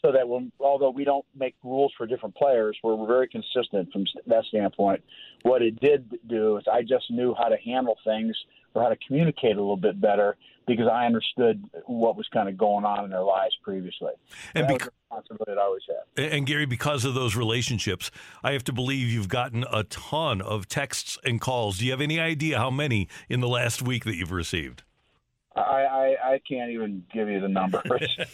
so 0.00 0.12
that 0.12 0.28
when 0.28 0.52
although 0.60 0.90
we 0.90 1.04
don't 1.04 1.24
make 1.36 1.54
rules 1.64 1.92
for 1.96 2.06
different 2.06 2.34
players, 2.36 2.76
we're 2.82 3.06
very 3.06 3.28
consistent 3.28 3.92
from 3.92 4.04
that 4.26 4.44
standpoint. 4.44 5.02
What 5.42 5.62
it 5.62 5.80
did 5.80 6.18
do 6.28 6.58
is 6.58 6.64
I 6.72 6.82
just 6.82 7.10
knew 7.10 7.34
how 7.36 7.48
to 7.48 7.56
handle 7.56 7.96
things 8.04 8.36
or 8.74 8.82
how 8.82 8.88
to 8.88 8.96
communicate 9.06 9.56
a 9.56 9.60
little 9.60 9.76
bit 9.76 10.00
better 10.00 10.36
because 10.66 10.86
I 10.86 11.06
understood 11.06 11.62
what 11.86 12.16
was 12.16 12.26
kind 12.32 12.48
of 12.48 12.56
going 12.56 12.84
on 12.84 13.04
in 13.04 13.10
their 13.10 13.22
lives 13.22 13.56
previously. 13.64 14.12
And 14.54 14.68
because 14.68 14.90
responsibility 15.10 15.60
I 15.60 15.64
always 15.64 15.82
had. 15.88 16.32
And 16.32 16.46
Gary, 16.46 16.66
because 16.66 17.04
of 17.04 17.14
those 17.14 17.34
relationships, 17.34 18.10
I 18.44 18.52
have 18.52 18.64
to 18.64 18.72
believe 18.72 19.08
you've 19.08 19.28
gotten 19.28 19.64
a 19.72 19.82
ton 19.84 20.40
of 20.40 20.68
texts 20.68 21.18
and 21.24 21.40
calls. 21.40 21.78
Do 21.78 21.84
you 21.84 21.90
have 21.90 22.00
any 22.00 22.20
idea 22.20 22.58
how 22.58 22.70
many 22.70 23.08
in 23.28 23.40
the 23.40 23.48
last 23.48 23.82
week 23.82 24.04
that 24.04 24.14
you've 24.14 24.32
received? 24.32 24.84
I, 25.56 25.60
I, 25.60 26.32
I 26.34 26.40
can't 26.48 26.70
even 26.70 27.04
give 27.12 27.28
you 27.28 27.40
the 27.40 27.48
numbers. 27.48 27.82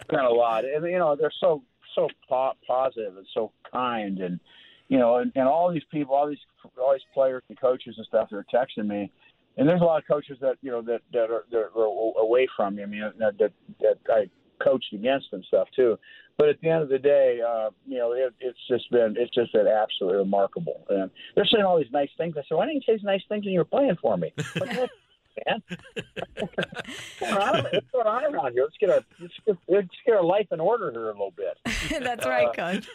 It's 0.00 0.18
of 0.18 0.32
a 0.32 0.34
lot, 0.34 0.64
and 0.64 0.84
you 0.86 0.98
know 0.98 1.14
they're 1.14 1.32
so 1.40 1.62
so 1.94 2.08
po- 2.28 2.54
positive 2.66 3.16
and 3.16 3.26
so 3.32 3.52
kind, 3.72 4.18
and 4.18 4.40
you 4.88 4.98
know, 4.98 5.18
and, 5.18 5.30
and 5.36 5.46
all 5.46 5.72
these 5.72 5.84
people, 5.92 6.16
all 6.16 6.28
these 6.28 6.38
all 6.78 6.92
these 6.92 7.02
players 7.14 7.44
and 7.48 7.60
coaches 7.60 7.94
and 7.96 8.04
stuff, 8.06 8.28
they're 8.28 8.44
texting 8.52 8.88
me, 8.88 9.12
and 9.56 9.68
there's 9.68 9.80
a 9.80 9.84
lot 9.84 10.02
of 10.02 10.08
coaches 10.08 10.36
that 10.40 10.56
you 10.62 10.70
know 10.72 10.82
that 10.82 11.02
that 11.12 11.30
are, 11.30 11.44
that 11.52 11.70
are 11.76 12.20
away 12.20 12.48
from 12.56 12.74
me. 12.74 12.82
I 12.82 12.86
mean, 12.86 13.02
that 13.18 13.38
that, 13.38 13.52
that 13.80 13.98
I 14.08 14.28
coached 14.60 14.92
against 14.92 15.28
and 15.32 15.44
stuff 15.44 15.68
too. 15.74 15.96
But 16.38 16.48
at 16.48 16.60
the 16.60 16.70
end 16.70 16.82
of 16.82 16.88
the 16.88 16.98
day, 16.98 17.40
uh, 17.46 17.70
you 17.86 17.98
know, 17.98 18.12
it, 18.12 18.32
it's 18.40 18.58
just 18.68 18.90
been 18.90 19.14
it's 19.18 19.34
just 19.34 19.52
been 19.52 19.66
absolutely 19.66 20.18
remarkable. 20.18 20.86
And 20.88 21.10
they're 21.34 21.44
saying 21.44 21.64
all 21.64 21.78
these 21.78 21.92
nice 21.92 22.10
things. 22.16 22.34
I 22.36 22.42
said, 22.48 22.56
why 22.56 22.66
didn't 22.66 22.84
you 22.88 22.96
say 22.96 23.02
nice 23.04 23.22
things 23.28 23.44
when 23.44 23.52
you 23.52 23.60
were 23.60 23.64
playing 23.64 23.96
for 24.00 24.16
me? 24.16 24.32
Like, 24.56 24.90
man. 25.46 25.62
what's, 26.38 27.20
going 27.20 27.32
on, 27.34 27.64
what's 27.64 27.90
going 27.92 28.06
on 28.06 28.34
around 28.34 28.52
here? 28.52 28.64
Let's 28.64 28.76
get 28.78 28.90
our 28.90 29.00
let's 29.20 29.34
get, 29.46 29.56
let's 29.68 29.88
get 30.06 30.14
our 30.14 30.24
life 30.24 30.46
in 30.50 30.60
order 30.60 30.90
here 30.90 31.06
a 31.08 31.12
little 31.12 31.32
bit. 31.36 31.58
That's 32.02 32.26
right, 32.26 32.48
uh, 32.48 32.52
Coach. 32.52 32.88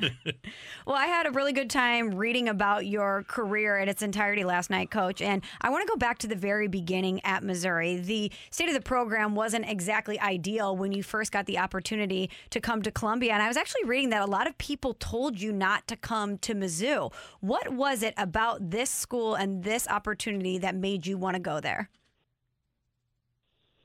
well, 0.86 0.96
I 0.96 1.06
had 1.06 1.26
a 1.26 1.32
really 1.32 1.54
good 1.54 1.70
time 1.70 2.16
reading 2.16 2.50
about 2.50 2.86
your 2.86 3.24
career 3.24 3.78
in 3.78 3.90
its 3.90 4.02
entirety 4.02 4.44
last 4.44 4.70
night, 4.70 4.92
Coach. 4.92 5.22
And 5.22 5.44
I 5.62 5.70
want 5.70 5.86
to 5.86 5.92
go 5.92 5.98
back 5.98 6.18
to 6.20 6.28
the 6.28 6.36
very 6.36 6.68
beginning 6.68 7.22
at 7.24 7.44
Missouri. 7.44 7.98
The 7.98 8.32
state 8.52 8.68
of 8.68 8.74
the 8.74 8.82
program 8.82 9.36
wasn't 9.36 9.70
exactly 9.70 10.20
ideal 10.20 10.76
when 10.76 10.92
you 10.92 11.04
first 11.04 11.32
got 11.32 11.46
the 11.46 11.60
opportunity 11.60 12.30
to 12.50 12.60
come 12.60 12.82
to 12.82 12.92
Columbia. 12.92 13.34
And 13.34 13.42
I 13.42 13.48
was 13.48 13.58
actually 13.58 13.86
reading 13.86 14.10
that 14.10 14.22
a 14.22 14.32
lot 14.32 14.48
of 14.48 14.58
people 14.58 14.94
told 14.96 15.40
you 15.40 15.52
not 15.52 15.88
to 15.88 15.96
come 15.96 16.38
to 16.40 16.54
Mizzou. 16.54 17.14
What 17.40 17.74
was 17.74 18.04
it 18.04 18.14
about 18.18 18.72
this 18.72 18.90
school 18.90 19.36
and 19.36 19.64
this 19.64 19.88
opportunity 19.88 20.58
that 20.60 20.76
made 20.76 21.06
you 21.06 21.18
want 21.18 21.36
to 21.36 21.40
go 21.40 21.60
there? 21.60 21.90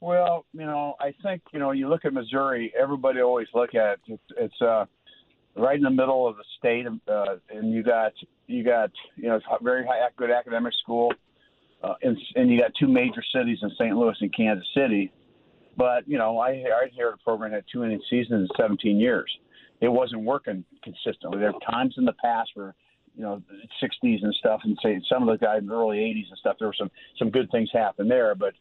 Well, 0.00 0.47
you 0.52 0.64
know, 0.64 0.95
I 0.99 1.12
think 1.23 1.42
you 1.52 1.59
know 1.59 1.73
you 1.73 1.88
look 1.88 2.04
at 2.04 2.14
Missouri. 2.14 2.73
Everybody 2.80 3.21
always 3.21 3.49
look 3.54 3.75
at 3.75 3.92
it. 3.92 4.00
It's, 4.07 4.23
it's 4.38 4.62
uh, 4.62 4.87
right 5.57 5.76
in 5.76 5.83
the 5.83 5.90
middle 5.90 6.26
of 6.26 6.37
the 6.37 6.45
state, 6.59 6.87
uh, 6.87 7.37
and 7.50 7.73
you 7.73 7.83
got 7.83 8.12
you 8.47 8.64
got 8.64 8.90
you 9.16 9.28
know 9.28 9.40
very 9.62 9.85
high, 9.85 10.09
good 10.16 10.30
academic 10.30 10.73
school, 10.83 11.12
uh, 11.85 11.95
and, 12.02 12.16
and 12.35 12.50
you 12.50 12.59
got 12.59 12.73
two 12.80 12.88
major 12.88 13.23
cities 13.35 13.59
in 13.62 13.71
St. 13.78 13.95
Louis 13.95 14.16
and 14.21 14.35
Kansas 14.35 14.66
City. 14.75 15.12
But 15.76 16.09
you 16.09 16.16
know, 16.16 16.38
I 16.38 16.50
I 16.50 16.88
hear 16.92 17.11
the 17.11 17.19
program 17.23 17.52
had 17.52 17.64
two 17.71 17.85
inning 17.85 18.00
seasons 18.09 18.49
in 18.50 18.57
17 18.57 18.99
years. 18.99 19.30
It 19.83 19.88
wasn't 19.88 20.23
working 20.23 20.64
consistently. 20.83 21.40
There 21.40 21.52
were 21.52 21.61
times 21.71 21.95
in 21.99 22.07
the 22.07 22.14
past 22.25 22.50
where 22.54 22.75
you 23.14 23.23
know 23.23 23.42
60s 23.83 24.23
and 24.23 24.35
stuff, 24.35 24.61
and 24.64 24.78
say 24.83 24.99
some 25.11 25.28
of 25.28 25.38
the 25.38 25.45
guys 25.45 25.59
in 25.61 25.66
the 25.66 25.75
early 25.75 25.99
80s 25.99 26.28
and 26.30 26.38
stuff. 26.38 26.57
There 26.59 26.69
were 26.69 26.75
some 26.78 26.90
some 27.19 27.30
good 27.30 27.50
things 27.50 27.69
happen 27.73 28.09
there, 28.09 28.35
but 28.35 28.54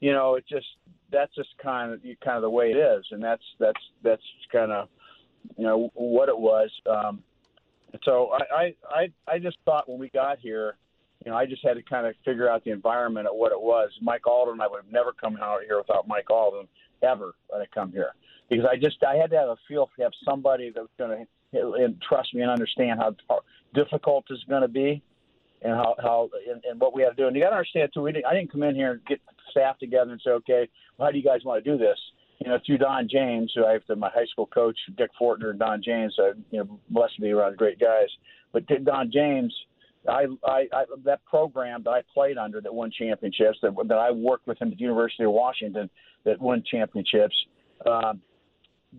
you 0.00 0.12
know, 0.12 0.34
it 0.34 0.44
just 0.48 0.66
that's 1.10 1.34
just 1.34 1.50
kind 1.62 1.92
of 1.92 2.00
kind 2.22 2.36
of 2.36 2.42
the 2.42 2.50
way 2.50 2.70
it 2.70 2.76
is, 2.76 3.04
and 3.10 3.22
that's 3.22 3.42
that's 3.58 3.80
that's 4.02 4.22
kind 4.52 4.72
of 4.72 4.88
you 5.56 5.64
know 5.64 5.90
what 5.94 6.28
it 6.28 6.38
was. 6.38 6.70
Um, 6.88 7.22
so 8.04 8.32
I, 8.54 8.74
I 8.88 9.08
I 9.26 9.38
just 9.38 9.58
thought 9.64 9.88
when 9.88 9.98
we 9.98 10.08
got 10.10 10.38
here, 10.38 10.76
you 11.24 11.30
know, 11.30 11.36
I 11.36 11.46
just 11.46 11.64
had 11.64 11.74
to 11.74 11.82
kind 11.82 12.06
of 12.06 12.14
figure 12.24 12.48
out 12.48 12.64
the 12.64 12.70
environment 12.70 13.26
of 13.26 13.36
what 13.36 13.52
it 13.52 13.60
was. 13.60 13.90
Mike 14.02 14.26
Alden, 14.26 14.60
I 14.60 14.66
would 14.66 14.82
have 14.82 14.92
never 14.92 15.12
come 15.12 15.38
out 15.40 15.60
here 15.66 15.78
without 15.78 16.06
Mike 16.08 16.30
Alden 16.30 16.68
ever 17.02 17.34
when 17.48 17.62
I 17.62 17.66
come 17.72 17.92
here 17.92 18.12
because 18.48 18.66
I 18.70 18.76
just 18.76 19.02
I 19.02 19.16
had 19.16 19.30
to 19.30 19.36
have 19.36 19.48
a 19.48 19.56
feel 19.68 19.90
to 19.96 20.02
have 20.02 20.12
somebody 20.24 20.70
that 20.70 20.80
was 20.80 20.90
going 20.98 21.26
to 21.52 21.94
trust 22.06 22.34
me 22.34 22.42
and 22.42 22.50
understand 22.50 23.00
how 23.00 23.14
difficult 23.74 24.26
it's 24.30 24.44
going 24.44 24.62
to 24.62 24.68
be 24.68 25.02
and 25.62 25.74
how 25.74 25.94
how 26.02 26.30
and, 26.50 26.62
and 26.64 26.80
what 26.80 26.94
we 26.94 27.02
have 27.02 27.16
to 27.16 27.22
do. 27.22 27.26
And 27.26 27.36
you 27.36 27.42
got 27.42 27.50
to 27.50 27.56
understand 27.56 27.90
too. 27.92 28.02
We 28.02 28.12
didn't, 28.12 28.26
I 28.26 28.34
didn't 28.34 28.52
come 28.52 28.62
in 28.62 28.74
here 28.74 28.92
and 28.92 29.04
get 29.06 29.20
staff 29.50 29.78
together 29.78 30.12
and 30.12 30.20
say, 30.24 30.30
okay, 30.30 30.68
well, 30.96 31.06
how 31.06 31.12
do 31.12 31.18
you 31.18 31.24
guys 31.24 31.40
want 31.44 31.64
to 31.64 31.70
do 31.70 31.78
this? 31.78 31.98
You 32.38 32.50
know, 32.50 32.58
through 32.64 32.78
Don 32.78 33.08
James, 33.10 33.52
who 33.54 33.64
I 33.64 33.72
have 33.72 33.84
to, 33.86 33.96
my 33.96 34.10
high 34.14 34.26
school 34.26 34.46
coach, 34.46 34.76
Dick 34.96 35.10
Fortner, 35.20 35.50
and 35.50 35.58
Don 35.58 35.82
James. 35.82 36.14
I, 36.18 36.32
you 36.50 36.58
know, 36.58 36.78
blessed 36.90 37.16
to 37.16 37.22
be 37.22 37.30
around 37.30 37.56
great 37.56 37.80
guys. 37.80 38.08
But 38.52 38.66
Don 38.84 39.10
James, 39.10 39.54
I, 40.08 40.26
I, 40.44 40.66
I 40.72 40.84
that 41.04 41.24
program 41.24 41.82
that 41.84 41.90
I 41.90 42.02
played 42.12 42.38
under 42.38 42.60
that 42.60 42.72
won 42.72 42.90
championships, 42.96 43.58
that 43.62 43.74
that 43.88 43.98
I 43.98 44.10
worked 44.10 44.46
with 44.46 44.60
him 44.60 44.68
at 44.68 44.76
the 44.76 44.82
University 44.82 45.24
of 45.24 45.32
Washington, 45.32 45.90
that 46.24 46.40
won 46.40 46.62
championships. 46.70 47.34
Um, 47.86 48.20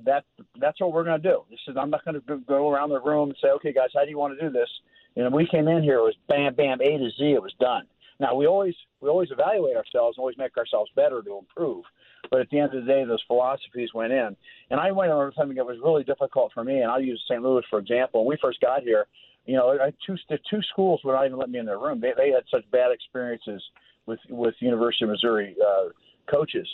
that 0.06 0.26
that's 0.60 0.80
what 0.80 0.92
we're 0.94 1.04
going 1.04 1.22
to 1.22 1.30
do. 1.30 1.44
This 1.50 1.60
is 1.68 1.76
I'm 1.80 1.90
not 1.90 2.06
going 2.06 2.20
to 2.20 2.38
go 2.48 2.70
around 2.70 2.90
the 2.90 3.02
room 3.02 3.30
and 3.30 3.38
say, 3.42 3.50
okay, 3.50 3.74
guys, 3.74 3.90
how 3.94 4.04
do 4.04 4.10
you 4.10 4.18
want 4.18 4.38
to 4.38 4.46
do 4.46 4.52
this? 4.52 4.70
And 5.18 5.34
when 5.34 5.44
we 5.44 5.48
came 5.48 5.68
in 5.68 5.82
here, 5.82 5.98
it 5.98 6.04
was 6.04 6.16
bam, 6.30 6.54
bam, 6.54 6.80
A 6.80 6.98
to 6.98 7.10
Z. 7.18 7.34
It 7.34 7.42
was 7.42 7.54
done. 7.60 7.88
Now 8.20 8.36
we 8.36 8.46
always 8.46 8.76
we 9.02 9.10
always 9.10 9.32
evaluate 9.32 9.76
ourselves 9.76 10.18
and 10.18 10.22
always 10.22 10.38
make 10.38 10.56
ourselves 10.58 10.92
better 10.96 11.22
to 11.24 11.38
improve. 11.38 11.84
But 12.30 12.42
at 12.42 12.50
the 12.50 12.60
end 12.60 12.74
of 12.74 12.86
the 12.86 12.92
day, 12.92 13.04
those 13.04 13.24
philosophies 13.28 13.90
went 13.94 14.14
in. 14.14 14.36
And 14.70 14.80
I 14.80 14.92
went 14.92 15.12
over 15.12 15.32
something 15.36 15.56
that 15.58 15.66
was 15.66 15.78
really 15.84 16.04
difficult 16.04 16.52
for 16.54 16.64
me. 16.64 16.80
And 16.82 16.92
I'll 16.92 17.02
use 17.02 17.24
St. 17.28 17.42
Louis 17.42 17.64
for 17.70 17.80
example. 17.80 18.26
When 18.26 18.36
we 18.36 18.40
first 18.42 18.60
got 18.62 18.84
here, 18.84 19.08
you 19.46 19.56
know, 19.56 19.78
I, 19.80 19.92
two 20.06 20.18
the 20.30 20.38
two 20.50 20.62
schools 20.72 21.02
would 21.04 21.14
not 21.14 21.26
even 21.26 21.40
let 21.40 21.50
me 21.50 21.58
in 21.58 21.66
their 21.66 21.80
room. 21.80 22.00
They 22.00 22.14
they 22.16 22.30
had 22.30 22.44
such 22.52 22.70
bad 22.72 22.92
experiences 22.92 23.64
with 24.06 24.20
with 24.30 24.54
University 24.60 25.06
of 25.06 25.12
Missouri 25.12 25.56
uh, 25.66 25.90
coaches, 26.30 26.68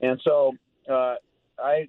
and 0.00 0.18
so 0.24 0.52
uh, 0.90 1.16
I 1.58 1.88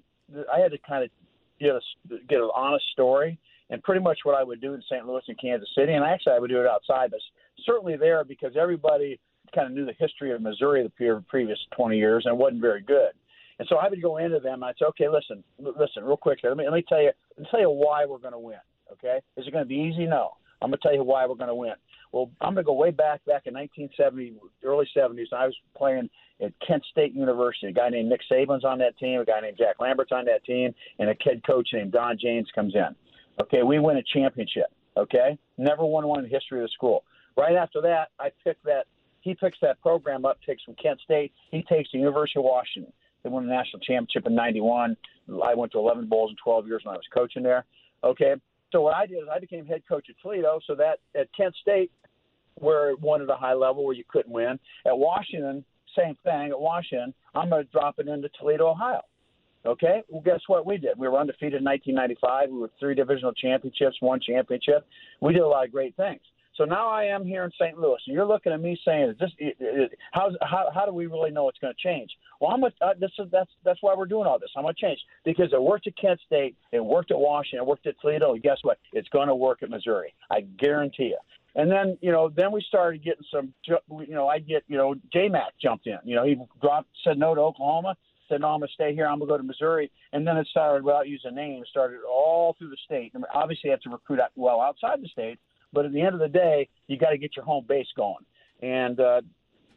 I 0.52 0.60
had 0.60 0.72
to 0.72 0.78
kind 0.86 1.04
of 1.04 1.10
get 1.58 1.70
a 1.70 1.80
get 2.28 2.38
an 2.38 2.50
honest 2.54 2.84
story 2.92 3.38
and 3.72 3.82
pretty 3.82 4.02
much 4.02 4.18
what 4.22 4.36
I 4.36 4.44
would 4.44 4.60
do 4.60 4.74
in 4.74 4.82
St. 4.82 5.06
Louis 5.06 5.22
and 5.26 5.40
Kansas 5.40 5.68
City, 5.74 5.94
and 5.94 6.04
actually 6.04 6.34
I 6.34 6.38
would 6.38 6.50
do 6.50 6.60
it 6.60 6.66
outside, 6.66 7.10
but 7.10 7.20
certainly 7.64 7.96
there 7.96 8.22
because 8.22 8.52
everybody 8.54 9.18
kind 9.54 9.66
of 9.66 9.72
knew 9.72 9.86
the 9.86 9.94
history 9.98 10.30
of 10.30 10.42
Missouri 10.42 10.82
the 10.82 11.22
previous 11.28 11.58
20 11.74 11.96
years 11.96 12.24
and 12.26 12.34
it 12.34 12.38
wasn't 12.38 12.60
very 12.60 12.82
good. 12.82 13.12
And 13.58 13.66
so 13.68 13.76
I 13.76 13.88
would 13.88 14.02
go 14.02 14.18
into 14.18 14.40
them 14.40 14.62
and 14.62 14.64
I'd 14.64 14.74
say, 14.78 14.84
okay, 14.86 15.08
listen, 15.08 15.42
listen, 15.58 16.04
real 16.04 16.18
quick 16.18 16.40
here. 16.42 16.50
Let 16.50 16.58
me 16.58 16.64
let 16.64 16.74
me 16.74 16.84
tell 16.86 17.00
you, 17.00 17.12
let 17.36 17.42
me 17.42 17.48
tell 17.50 17.60
you 17.60 17.70
why 17.70 18.04
we're 18.04 18.18
going 18.18 18.32
to 18.32 18.38
win. 18.38 18.58
Okay, 18.92 19.20
is 19.38 19.46
it 19.46 19.52
going 19.52 19.64
to 19.64 19.68
be 19.68 19.74
easy? 19.74 20.04
No. 20.04 20.32
I'm 20.60 20.70
going 20.70 20.78
to 20.78 20.82
tell 20.82 20.94
you 20.94 21.02
why 21.02 21.26
we're 21.26 21.34
going 21.34 21.48
to 21.48 21.54
win. 21.54 21.72
Well, 22.12 22.30
I'm 22.40 22.54
going 22.54 22.64
to 22.64 22.66
go 22.66 22.74
way 22.74 22.90
back, 22.90 23.24
back 23.24 23.46
in 23.46 23.54
1970, 23.54 24.34
early 24.62 24.86
70s. 24.96 25.32
I 25.32 25.46
was 25.46 25.56
playing 25.76 26.08
at 26.40 26.52
Kent 26.66 26.84
State 26.90 27.14
University. 27.14 27.66
A 27.68 27.72
guy 27.72 27.88
named 27.88 28.08
Nick 28.08 28.20
Saban's 28.30 28.64
on 28.64 28.78
that 28.78 28.96
team, 28.98 29.20
a 29.20 29.24
guy 29.24 29.40
named 29.40 29.56
Jack 29.58 29.76
Lambert's 29.80 30.12
on 30.12 30.24
that 30.26 30.44
team, 30.44 30.72
and 31.00 31.10
a 31.10 31.14
kid 31.16 31.44
coach 31.44 31.70
named 31.72 31.92
Don 31.92 32.16
James 32.20 32.46
comes 32.54 32.74
in. 32.76 32.94
Okay, 33.40 33.62
we 33.62 33.78
win 33.78 33.96
a 33.96 34.02
championship. 34.02 34.66
Okay, 34.96 35.38
never 35.56 35.84
won 35.84 36.06
one 36.06 36.18
in 36.18 36.24
the 36.24 36.30
history 36.30 36.60
of 36.60 36.64
the 36.64 36.72
school. 36.74 37.04
Right 37.36 37.56
after 37.56 37.80
that, 37.82 38.10
I 38.20 38.30
picked 38.44 38.64
that. 38.64 38.84
He 39.20 39.34
picks 39.34 39.56
that 39.62 39.80
program 39.80 40.24
up, 40.24 40.38
takes 40.44 40.62
from 40.64 40.74
Kent 40.74 41.00
State. 41.00 41.32
He 41.50 41.62
takes 41.62 41.90
the 41.92 41.98
University 41.98 42.40
of 42.40 42.44
Washington. 42.44 42.92
They 43.22 43.30
won 43.30 43.46
the 43.46 43.52
national 43.52 43.80
championship 43.80 44.26
in 44.26 44.34
'91. 44.34 44.96
I 45.44 45.54
went 45.54 45.72
to 45.72 45.78
11 45.78 46.08
bowls 46.08 46.30
in 46.30 46.36
12 46.42 46.66
years 46.66 46.82
when 46.84 46.94
I 46.94 46.96
was 46.96 47.06
coaching 47.14 47.42
there. 47.42 47.64
Okay, 48.04 48.34
so 48.72 48.80
what 48.80 48.94
I 48.94 49.06
did 49.06 49.18
is 49.18 49.28
I 49.32 49.38
became 49.38 49.64
head 49.64 49.82
coach 49.88 50.06
at 50.10 50.16
Toledo, 50.20 50.58
so 50.66 50.74
that 50.74 50.98
at 51.14 51.28
Kent 51.36 51.54
State, 51.60 51.92
where 52.56 52.90
it 52.90 53.00
won 53.00 53.22
at 53.22 53.30
a 53.30 53.36
high 53.36 53.54
level 53.54 53.84
where 53.84 53.94
you 53.94 54.04
couldn't 54.08 54.32
win, 54.32 54.58
at 54.86 54.98
Washington, 54.98 55.64
same 55.96 56.16
thing. 56.24 56.50
At 56.50 56.60
Washington, 56.60 57.14
I'm 57.34 57.50
going 57.50 57.64
to 57.64 57.70
drop 57.70 57.98
it 57.98 58.08
into 58.08 58.28
Toledo, 58.38 58.68
Ohio. 58.68 59.02
Okay, 59.64 60.02
well, 60.08 60.22
guess 60.22 60.40
what 60.48 60.66
we 60.66 60.76
did? 60.76 60.98
We 60.98 61.08
were 61.08 61.18
undefeated 61.18 61.60
in 61.60 61.64
1995. 61.64 62.50
We 62.50 62.58
were 62.58 62.70
three 62.80 62.94
divisional 62.94 63.32
championships, 63.32 63.96
one 64.00 64.20
championship. 64.20 64.86
We 65.20 65.32
did 65.32 65.42
a 65.42 65.46
lot 65.46 65.64
of 65.64 65.72
great 65.72 65.94
things. 65.96 66.20
So 66.56 66.64
now 66.64 66.88
I 66.88 67.04
am 67.04 67.24
here 67.24 67.44
in 67.44 67.50
St. 67.52 67.78
Louis, 67.78 67.98
and 68.06 68.14
you're 68.14 68.26
looking 68.26 68.52
at 68.52 68.60
me 68.60 68.78
saying, 68.84 69.10
"Is 69.10 69.18
this 69.18 69.30
how 70.12 70.30
how 70.42 70.70
how 70.74 70.84
do 70.84 70.92
we 70.92 71.06
really 71.06 71.30
know 71.30 71.48
it's 71.48 71.58
going 71.58 71.72
to 71.72 71.82
change?" 71.82 72.10
Well, 72.40 72.50
I'm 72.50 72.62
a, 72.62 72.70
uh, 72.82 72.94
this 72.98 73.10
is 73.18 73.30
that's 73.30 73.50
that's 73.64 73.78
why 73.82 73.94
we're 73.94 74.06
doing 74.06 74.26
all 74.26 74.38
this. 74.38 74.50
I'm 74.54 74.64
going 74.64 74.74
to 74.74 74.80
change 74.80 75.00
because 75.24 75.52
it 75.52 75.62
worked 75.62 75.86
at 75.86 75.96
Kent 75.96 76.20
State, 76.26 76.56
it 76.70 76.84
worked 76.84 77.10
at 77.10 77.18
Washington, 77.18 77.60
it 77.60 77.66
worked 77.66 77.86
at 77.86 77.98
Toledo, 78.00 78.34
and 78.34 78.42
guess 78.42 78.58
what? 78.62 78.78
It's 78.92 79.08
going 79.08 79.28
to 79.28 79.34
work 79.34 79.62
at 79.62 79.70
Missouri. 79.70 80.12
I 80.30 80.42
guarantee 80.42 81.14
you. 81.14 81.18
And 81.54 81.70
then 81.70 81.96
you 82.02 82.12
know, 82.12 82.28
then 82.28 82.52
we 82.52 82.62
started 82.68 83.02
getting 83.02 83.24
some. 83.32 83.54
You 83.66 84.14
know, 84.14 84.28
I 84.28 84.38
get 84.38 84.64
you 84.68 84.76
know, 84.76 84.94
J 85.10 85.28
Mac 85.28 85.54
jumped 85.60 85.86
in. 85.86 85.98
You 86.04 86.16
know, 86.16 86.24
he 86.24 86.36
dropped 86.60 86.88
said 87.02 87.18
no 87.18 87.34
to 87.34 87.40
Oklahoma. 87.40 87.96
Said 88.32 88.40
no, 88.40 88.48
I'm 88.48 88.60
gonna 88.60 88.72
stay 88.72 88.94
here. 88.94 89.06
I'm 89.06 89.18
gonna 89.18 89.28
go 89.28 89.36
to 89.36 89.42
Missouri. 89.42 89.90
And 90.12 90.26
then 90.26 90.36
it 90.36 90.46
started 90.48 90.84
without 90.84 91.08
using 91.08 91.34
names. 91.34 91.68
Started 91.70 92.00
all 92.08 92.54
through 92.58 92.70
the 92.70 92.76
state. 92.84 93.12
And 93.14 93.24
obviously, 93.34 93.68
you 93.68 93.72
have 93.72 93.80
to 93.82 93.90
recruit 93.90 94.20
out 94.20 94.30
well 94.36 94.60
outside 94.60 95.02
the 95.02 95.08
state 95.08 95.38
but 95.72 95.86
at 95.86 95.92
the 95.92 96.00
end 96.00 96.14
of 96.14 96.20
the 96.20 96.28
day, 96.28 96.68
you 96.86 96.98
got 96.98 97.10
to 97.10 97.18
get 97.18 97.36
your 97.36 97.44
home 97.44 97.64
base 97.66 97.86
going, 97.96 98.24
and 98.60 99.00
uh, 99.00 99.22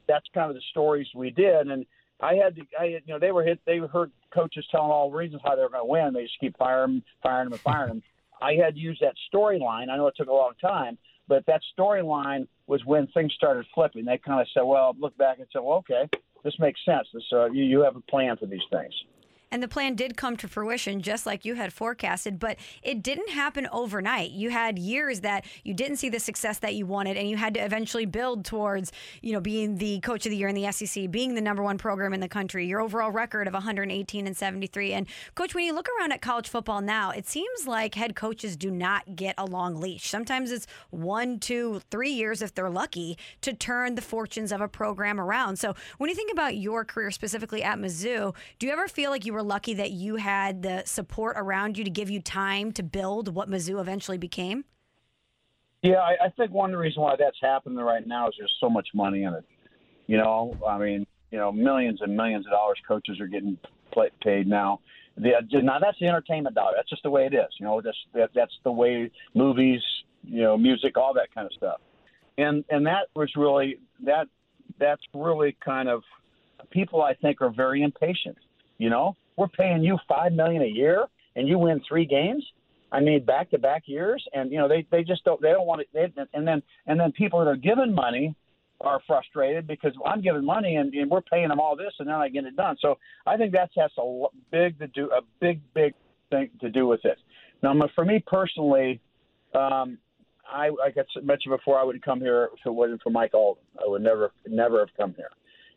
that's 0.07 0.25
kind 0.33 0.49
of 0.49 0.55
the 0.55 0.61
stories 0.71 1.07
we 1.15 1.29
did. 1.31 1.67
And 1.67 1.85
I 2.19 2.35
had 2.35 2.55
to, 2.55 2.61
I 2.79 2.85
you 2.85 3.01
know, 3.07 3.19
they 3.19 3.31
were 3.31 3.43
hit. 3.43 3.59
They 3.65 3.77
heard 3.77 4.11
coaches 4.33 4.65
telling 4.71 4.91
all 4.91 5.09
the 5.09 5.17
reasons 5.17 5.41
how 5.43 5.55
they 5.55 5.61
were 5.61 5.69
going 5.69 5.83
to 5.83 5.85
win. 5.85 6.13
They 6.13 6.23
just 6.23 6.39
keep 6.39 6.57
firing, 6.57 7.01
firing 7.23 7.45
them, 7.45 7.53
and 7.53 7.61
firing 7.61 7.89
them. 7.89 8.03
I 8.41 8.53
had 8.53 8.75
to 8.75 8.79
use 8.79 8.97
that 9.01 9.15
storyline. 9.33 9.89
I 9.89 9.95
know 9.95 10.07
it 10.07 10.15
took 10.17 10.27
a 10.27 10.33
long 10.33 10.51
time, 10.59 10.97
but 11.27 11.45
that 11.45 11.61
storyline 11.77 12.47
was 12.67 12.83
when 12.85 13.07
things 13.07 13.33
started 13.33 13.65
flipping. 13.73 14.05
They 14.05 14.17
kind 14.17 14.41
of 14.41 14.47
said, 14.53 14.63
"Well, 14.63 14.95
look 14.99 15.17
back 15.17 15.39
and 15.39 15.47
said, 15.53 15.59
well, 15.59 15.77
okay, 15.77 16.09
this 16.45 16.53
makes 16.59 16.79
sense. 16.85 17.07
This, 17.13 17.23
uh, 17.33 17.49
you, 17.51 17.65
you 17.65 17.81
have 17.81 17.97
a 17.97 18.01
plan 18.01 18.37
for 18.37 18.45
these 18.45 18.63
things." 18.71 18.93
And 19.51 19.61
the 19.61 19.67
plan 19.67 19.95
did 19.95 20.17
come 20.17 20.37
to 20.37 20.47
fruition 20.47 21.01
just 21.01 21.25
like 21.25 21.45
you 21.45 21.55
had 21.55 21.71
forecasted, 21.71 22.39
but 22.39 22.57
it 22.83 23.03
didn't 23.03 23.29
happen 23.29 23.67
overnight. 23.71 24.31
You 24.31 24.49
had 24.49 24.77
years 24.77 25.21
that 25.21 25.45
you 25.63 25.73
didn't 25.73 25.97
see 25.97 26.09
the 26.09 26.19
success 26.19 26.59
that 26.59 26.75
you 26.75 26.85
wanted, 26.85 27.17
and 27.17 27.29
you 27.29 27.37
had 27.37 27.53
to 27.53 27.59
eventually 27.59 28.05
build 28.05 28.45
towards, 28.45 28.91
you 29.21 29.33
know, 29.33 29.39
being 29.39 29.77
the 29.77 29.99
coach 30.01 30.25
of 30.25 30.31
the 30.31 30.37
year 30.37 30.47
in 30.47 30.55
the 30.55 30.71
SEC, 30.71 31.09
being 31.11 31.35
the 31.35 31.41
number 31.41 31.63
one 31.63 31.77
program 31.77 32.13
in 32.13 32.19
the 32.19 32.27
country, 32.27 32.65
your 32.65 32.81
overall 32.81 33.11
record 33.11 33.47
of 33.47 33.53
118 33.53 34.27
and 34.27 34.35
73. 34.35 34.93
And 34.93 35.07
coach, 35.35 35.55
when 35.55 35.63
you 35.63 35.73
look 35.73 35.87
around 35.99 36.11
at 36.11 36.21
college 36.21 36.49
football 36.49 36.81
now, 36.81 37.11
it 37.11 37.27
seems 37.27 37.67
like 37.67 37.95
head 37.95 38.15
coaches 38.15 38.55
do 38.57 38.71
not 38.71 39.15
get 39.15 39.35
a 39.37 39.45
long 39.45 39.79
leash. 39.79 40.09
Sometimes 40.09 40.51
it's 40.51 40.67
one, 40.89 41.39
two, 41.39 41.81
three 41.91 42.11
years 42.11 42.41
if 42.41 42.53
they're 42.53 42.69
lucky 42.69 43.17
to 43.41 43.53
turn 43.53 43.95
the 43.95 44.01
fortunes 44.01 44.51
of 44.51 44.61
a 44.61 44.67
program 44.67 45.19
around. 45.19 45.57
So 45.57 45.75
when 45.97 46.09
you 46.09 46.15
think 46.15 46.31
about 46.31 46.57
your 46.57 46.83
career 46.83 47.11
specifically 47.11 47.63
at 47.63 47.77
Mizzou, 47.77 48.35
do 48.59 48.67
you 48.67 48.73
ever 48.73 48.87
feel 48.87 49.11
like 49.11 49.25
you 49.25 49.33
were 49.33 49.43
lucky 49.45 49.73
that 49.75 49.91
you 49.91 50.17
had 50.17 50.61
the 50.61 50.83
support 50.85 51.35
around 51.37 51.77
you 51.77 51.83
to 51.83 51.89
give 51.89 52.09
you 52.09 52.21
time 52.21 52.71
to 52.73 52.83
build 52.83 53.33
what 53.33 53.49
Mizzou 53.49 53.79
eventually 53.79 54.17
became? 54.17 54.65
Yeah, 55.81 55.97
I, 55.97 56.25
I 56.25 56.29
think 56.29 56.51
one 56.51 56.71
of 56.71 56.73
the 56.73 56.79
reasons 56.79 57.03
why 57.03 57.15
that's 57.17 57.37
happening 57.41 57.77
right 57.77 58.05
now 58.05 58.27
is 58.27 58.35
there's 58.39 58.55
so 58.59 58.69
much 58.69 58.87
money 58.93 59.23
in 59.23 59.33
it. 59.33 59.45
You 60.07 60.17
know, 60.17 60.57
I 60.67 60.77
mean, 60.77 61.05
you 61.31 61.37
know, 61.37 61.51
millions 61.51 61.99
and 62.01 62.15
millions 62.15 62.45
of 62.45 62.51
dollars 62.51 62.77
coaches 62.87 63.19
are 63.19 63.27
getting 63.27 63.57
paid 64.23 64.47
now. 64.47 64.79
The, 65.17 65.31
now 65.61 65.79
that's 65.79 65.97
the 65.99 66.07
entertainment 66.07 66.55
dollar. 66.55 66.73
That's 66.75 66.89
just 66.89 67.03
the 67.03 67.09
way 67.09 67.25
it 67.25 67.33
is. 67.33 67.47
You 67.59 67.65
know, 67.65 67.81
that's 67.81 67.97
that, 68.13 68.31
that's 68.35 68.53
the 68.63 68.71
way 68.71 69.11
movies, 69.33 69.81
you 70.23 70.41
know, 70.41 70.57
music, 70.57 70.97
all 70.97 71.13
that 71.13 71.33
kind 71.33 71.45
of 71.45 71.53
stuff. 71.53 71.79
And 72.37 72.65
and 72.69 72.85
that 72.85 73.07
was 73.15 73.31
really 73.35 73.77
that 74.03 74.27
that's 74.79 75.01
really 75.13 75.55
kind 75.63 75.87
of 75.87 76.03
people 76.69 77.01
I 77.01 77.13
think 77.13 77.41
are 77.41 77.51
very 77.51 77.81
impatient. 77.81 78.37
You 78.77 78.89
know, 78.89 79.15
we're 79.37 79.47
paying 79.47 79.83
you 79.83 79.97
five 80.07 80.33
million 80.33 80.61
a 80.61 80.67
year, 80.67 81.05
and 81.35 81.47
you 81.47 81.57
win 81.57 81.81
three 81.87 82.05
games. 82.05 82.43
I 82.91 82.99
mean, 83.01 83.25
back 83.25 83.49
to 83.51 83.57
back 83.57 83.83
years, 83.87 84.23
and 84.33 84.51
you 84.51 84.57
know 84.57 84.67
they 84.67 84.85
they 84.91 85.03
just 85.03 85.23
don't 85.25 85.41
they 85.41 85.49
don't 85.49 85.65
want 85.65 85.81
it. 85.81 85.89
They, 85.93 86.11
and 86.33 86.47
then 86.47 86.61
and 86.87 86.99
then 86.99 87.11
people 87.11 87.39
that 87.39 87.47
are 87.47 87.55
given 87.55 87.93
money 87.93 88.35
are 88.81 89.01
frustrated 89.07 89.67
because 89.67 89.93
I'm 90.05 90.21
giving 90.21 90.45
money 90.45 90.75
and, 90.75 90.93
and 90.93 91.09
we're 91.09 91.21
paying 91.21 91.47
them 91.47 91.59
all 91.59 91.75
this, 91.75 91.93
and 91.99 92.07
then 92.07 92.15
I 92.15 92.29
get 92.29 92.45
it 92.45 92.55
done. 92.55 92.75
So 92.81 92.97
I 93.25 93.37
think 93.37 93.53
that's 93.53 93.71
has 93.77 93.91
a 93.97 94.25
big 94.51 94.77
to 94.79 94.87
do 94.87 95.09
a 95.11 95.21
big 95.39 95.61
big 95.73 95.93
thing 96.29 96.49
to 96.61 96.69
do 96.69 96.87
with 96.87 97.03
it. 97.05 97.17
Now, 97.63 97.73
for 97.95 98.05
me 98.05 98.23
personally, 98.25 99.01
um, 99.53 99.97
I 100.49 100.69
like 100.69 100.97
I 100.97 101.03
mentioned 101.23 101.55
before, 101.57 101.79
I 101.79 101.83
wouldn't 101.83 102.05
come 102.05 102.19
here 102.19 102.49
if 102.53 102.65
it 102.65 102.69
wasn't 102.69 103.01
for 103.01 103.09
Mike 103.09 103.33
Alden. 103.33 103.63
I 103.79 103.89
would 103.89 104.03
never 104.03 104.31
never 104.47 104.79
have 104.79 104.89
come 104.97 105.13
here 105.15 105.29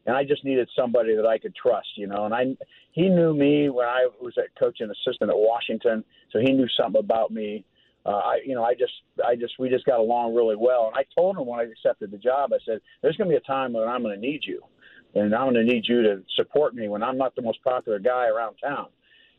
and 0.08 0.16
I 0.16 0.24
just 0.24 0.42
needed 0.42 0.70
somebody 0.74 1.14
that 1.14 1.26
I 1.26 1.36
could 1.36 1.54
trust, 1.54 1.88
you 1.96 2.06
know. 2.06 2.24
And 2.24 2.34
I, 2.34 2.44
he 2.92 3.10
knew 3.10 3.34
me 3.34 3.68
when 3.68 3.86
I 3.86 4.08
was 4.18 4.32
at 4.38 4.58
coaching 4.58 4.90
assistant 4.90 5.28
at 5.30 5.36
Washington, 5.36 6.02
so 6.32 6.38
he 6.38 6.50
knew 6.52 6.66
something 6.80 6.98
about 6.98 7.30
me. 7.30 7.66
Uh, 8.06 8.16
I, 8.16 8.38
you 8.42 8.54
know, 8.54 8.64
I 8.64 8.72
just, 8.72 8.94
I 9.22 9.36
just, 9.36 9.58
we 9.58 9.68
just 9.68 9.84
got 9.84 10.00
along 10.00 10.34
really 10.34 10.56
well. 10.56 10.86
And 10.86 10.96
I 10.96 11.04
told 11.14 11.36
him 11.36 11.46
when 11.46 11.60
I 11.60 11.64
accepted 11.64 12.10
the 12.10 12.16
job, 12.16 12.54
I 12.54 12.58
said, 12.64 12.80
"There's 13.02 13.18
going 13.18 13.28
to 13.28 13.34
be 13.34 13.36
a 13.36 13.46
time 13.46 13.74
when 13.74 13.86
I'm 13.86 14.02
going 14.02 14.18
to 14.18 14.26
need 14.26 14.44
you, 14.46 14.62
and 15.14 15.34
I'm 15.34 15.52
going 15.52 15.66
to 15.66 15.70
need 15.70 15.84
you 15.86 16.02
to 16.04 16.22
support 16.36 16.74
me 16.74 16.88
when 16.88 17.02
I'm 17.02 17.18
not 17.18 17.36
the 17.36 17.42
most 17.42 17.62
popular 17.62 17.98
guy 17.98 18.28
around 18.28 18.56
town." 18.64 18.86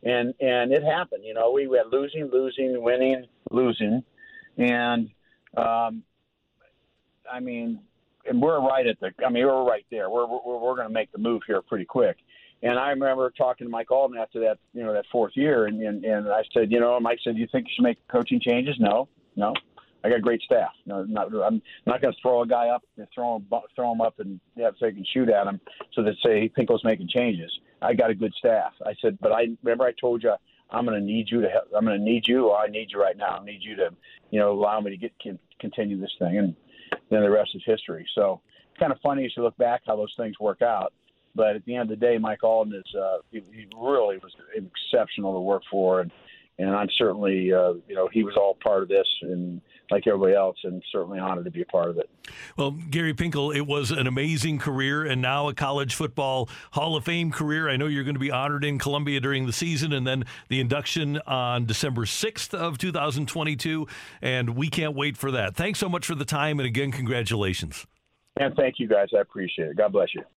And 0.03 0.35
and 0.39 0.71
it 0.71 0.83
happened. 0.83 1.23
You 1.25 1.33
know, 1.33 1.51
we 1.51 1.63
had 1.63 1.91
losing, 1.91 2.29
losing, 2.31 2.79
winning, 2.83 3.25
losing, 3.49 4.03
and 4.59 5.09
um, 5.57 6.03
I 7.31 7.39
mean, 7.39 7.79
and 8.27 8.41
we're 8.41 8.59
right 8.59 8.85
at 8.87 8.99
the. 8.99 9.11
I 9.25 9.29
mean, 9.29 9.45
we're 9.45 9.63
right 9.63 9.85
there. 9.91 10.09
We're 10.09 10.27
we're, 10.27 10.57
we're 10.57 10.75
going 10.75 10.87
to 10.87 10.93
make 10.93 11.11
the 11.11 11.17
move 11.17 11.41
here 11.47 11.61
pretty 11.61 11.85
quick. 11.85 12.17
And 12.61 12.77
I 12.77 12.89
remember 12.89 13.31
talking 13.37 13.67
to 13.67 13.71
Mike 13.71 13.89
Alden 13.89 14.17
after 14.17 14.41
that, 14.41 14.57
you 14.73 14.83
know, 14.83 14.93
that 14.93 15.05
fourth 15.11 15.33
year, 15.35 15.67
and 15.67 15.81
and, 15.81 16.03
and 16.03 16.27
I 16.27 16.43
said, 16.53 16.71
you 16.71 16.79
know, 16.79 16.99
Mike 16.99 17.19
said, 17.23 17.35
"Do 17.35 17.41
you 17.41 17.47
think 17.51 17.67
you 17.67 17.73
should 17.75 17.83
make 17.83 18.05
coaching 18.07 18.39
changes?" 18.41 18.75
No, 18.79 19.07
no. 19.35 19.53
I 20.03 20.09
got 20.09 20.21
great 20.21 20.41
staff. 20.41 20.71
No, 20.85 21.03
not, 21.03 21.27
I'm 21.45 21.61
not 21.85 22.01
going 22.01 22.13
to 22.13 22.19
throw 22.21 22.41
a 22.41 22.47
guy 22.47 22.69
up 22.69 22.83
and 22.97 23.05
throw 23.13 23.35
him, 23.35 23.47
throw 23.75 23.91
him 23.91 24.01
up 24.01 24.19
and 24.19 24.39
have 24.57 24.75
so 24.79 24.85
they 24.85 24.93
can 24.93 25.05
shoot 25.13 25.29
at 25.29 25.45
him 25.45 25.59
so 25.93 26.03
that 26.03 26.15
say 26.25 26.49
Pinkel's 26.57 26.85
making 26.85 27.09
changes. 27.09 27.51
I 27.81 27.93
got 27.93 28.09
a 28.09 28.15
good 28.15 28.33
staff. 28.37 28.71
I 28.85 28.93
said, 29.01 29.17
but 29.21 29.31
I 29.31 29.47
remember 29.61 29.83
I 29.83 29.91
told 29.99 30.23
you 30.23 30.33
I'm 30.71 30.85
going 30.85 30.99
to 30.99 31.05
need 31.05 31.29
you 31.29 31.41
to 31.41 31.49
help. 31.49 31.65
I'm 31.75 31.85
going 31.85 31.97
to 31.97 32.03
need 32.03 32.27
you. 32.27 32.53
I 32.53 32.67
need 32.67 32.91
you 32.91 33.01
right 33.01 33.17
now. 33.17 33.39
I 33.41 33.45
need 33.45 33.61
you 33.61 33.75
to, 33.77 33.89
you 34.31 34.39
know, 34.39 34.51
allow 34.51 34.79
me 34.79 34.91
to 34.91 34.97
get 34.97 35.11
continue 35.59 35.99
this 35.99 36.13
thing, 36.19 36.37
and 36.37 36.55
then 37.09 37.21
the 37.21 37.29
rest 37.29 37.51
is 37.55 37.61
history. 37.65 38.07
So 38.15 38.41
it's 38.71 38.79
kind 38.79 38.91
of 38.91 38.99
funny 39.01 39.25
as 39.25 39.31
you 39.35 39.43
look 39.43 39.57
back 39.57 39.81
how 39.85 39.95
those 39.95 40.13
things 40.17 40.39
work 40.39 40.61
out. 40.61 40.93
But 41.35 41.55
at 41.55 41.65
the 41.65 41.75
end 41.75 41.91
of 41.91 41.99
the 41.99 42.05
day, 42.05 42.17
Mike 42.17 42.43
Alden 42.43 42.73
is 42.73 42.95
uh, 42.95 43.17
he, 43.31 43.41
he 43.53 43.67
really 43.75 44.17
was 44.17 44.33
exceptional 44.55 45.33
to 45.33 45.39
work 45.39 45.61
for, 45.69 46.01
and 46.01 46.11
and 46.59 46.75
I'm 46.75 46.89
certainly 46.97 47.51
uh, 47.51 47.73
you 47.87 47.95
know 47.95 48.09
he 48.11 48.23
was 48.23 48.35
all 48.37 48.57
part 48.61 48.83
of 48.83 48.89
this 48.89 49.07
and 49.21 49.61
like 49.89 50.05
everybody 50.05 50.35
else, 50.35 50.57
and 50.63 50.83
certainly 50.91 51.17
honored 51.17 51.45
to 51.45 51.51
be 51.51 51.61
a 51.61 51.65
part 51.65 51.89
of 51.89 51.97
it. 51.97 52.09
Well, 52.57 52.71
Gary 52.71 53.13
Pinkel, 53.13 53.55
it 53.55 53.65
was 53.65 53.89
an 53.89 54.05
amazing 54.05 54.59
career, 54.59 55.05
and 55.05 55.21
now 55.21 55.47
a 55.47 55.53
college 55.53 55.95
football 55.95 56.47
Hall 56.71 56.95
of 56.95 57.05
Fame 57.05 57.31
career. 57.31 57.69
I 57.69 57.77
know 57.77 57.87
you're 57.87 58.03
going 58.03 58.15
to 58.15 58.19
be 58.19 58.29
honored 58.29 58.63
in 58.63 58.77
Columbia 58.77 59.19
during 59.19 59.47
the 59.47 59.53
season, 59.53 59.93
and 59.93 60.05
then 60.05 60.25
the 60.49 60.59
induction 60.59 61.17
on 61.25 61.65
December 61.65 62.05
6th 62.05 62.53
of 62.53 62.77
2022, 62.77 63.87
and 64.21 64.51
we 64.51 64.69
can't 64.69 64.95
wait 64.95 65.17
for 65.17 65.31
that. 65.31 65.55
Thanks 65.55 65.79
so 65.79 65.89
much 65.89 66.05
for 66.05 66.15
the 66.15 66.25
time, 66.25 66.59
and 66.59 66.67
again, 66.67 66.91
congratulations. 66.91 67.87
And 68.35 68.55
thank 68.55 68.75
you 68.77 68.87
guys. 68.87 69.07
I 69.17 69.21
appreciate 69.21 69.69
it. 69.69 69.77
God 69.77 69.91
bless 69.91 70.09
you. 70.13 70.21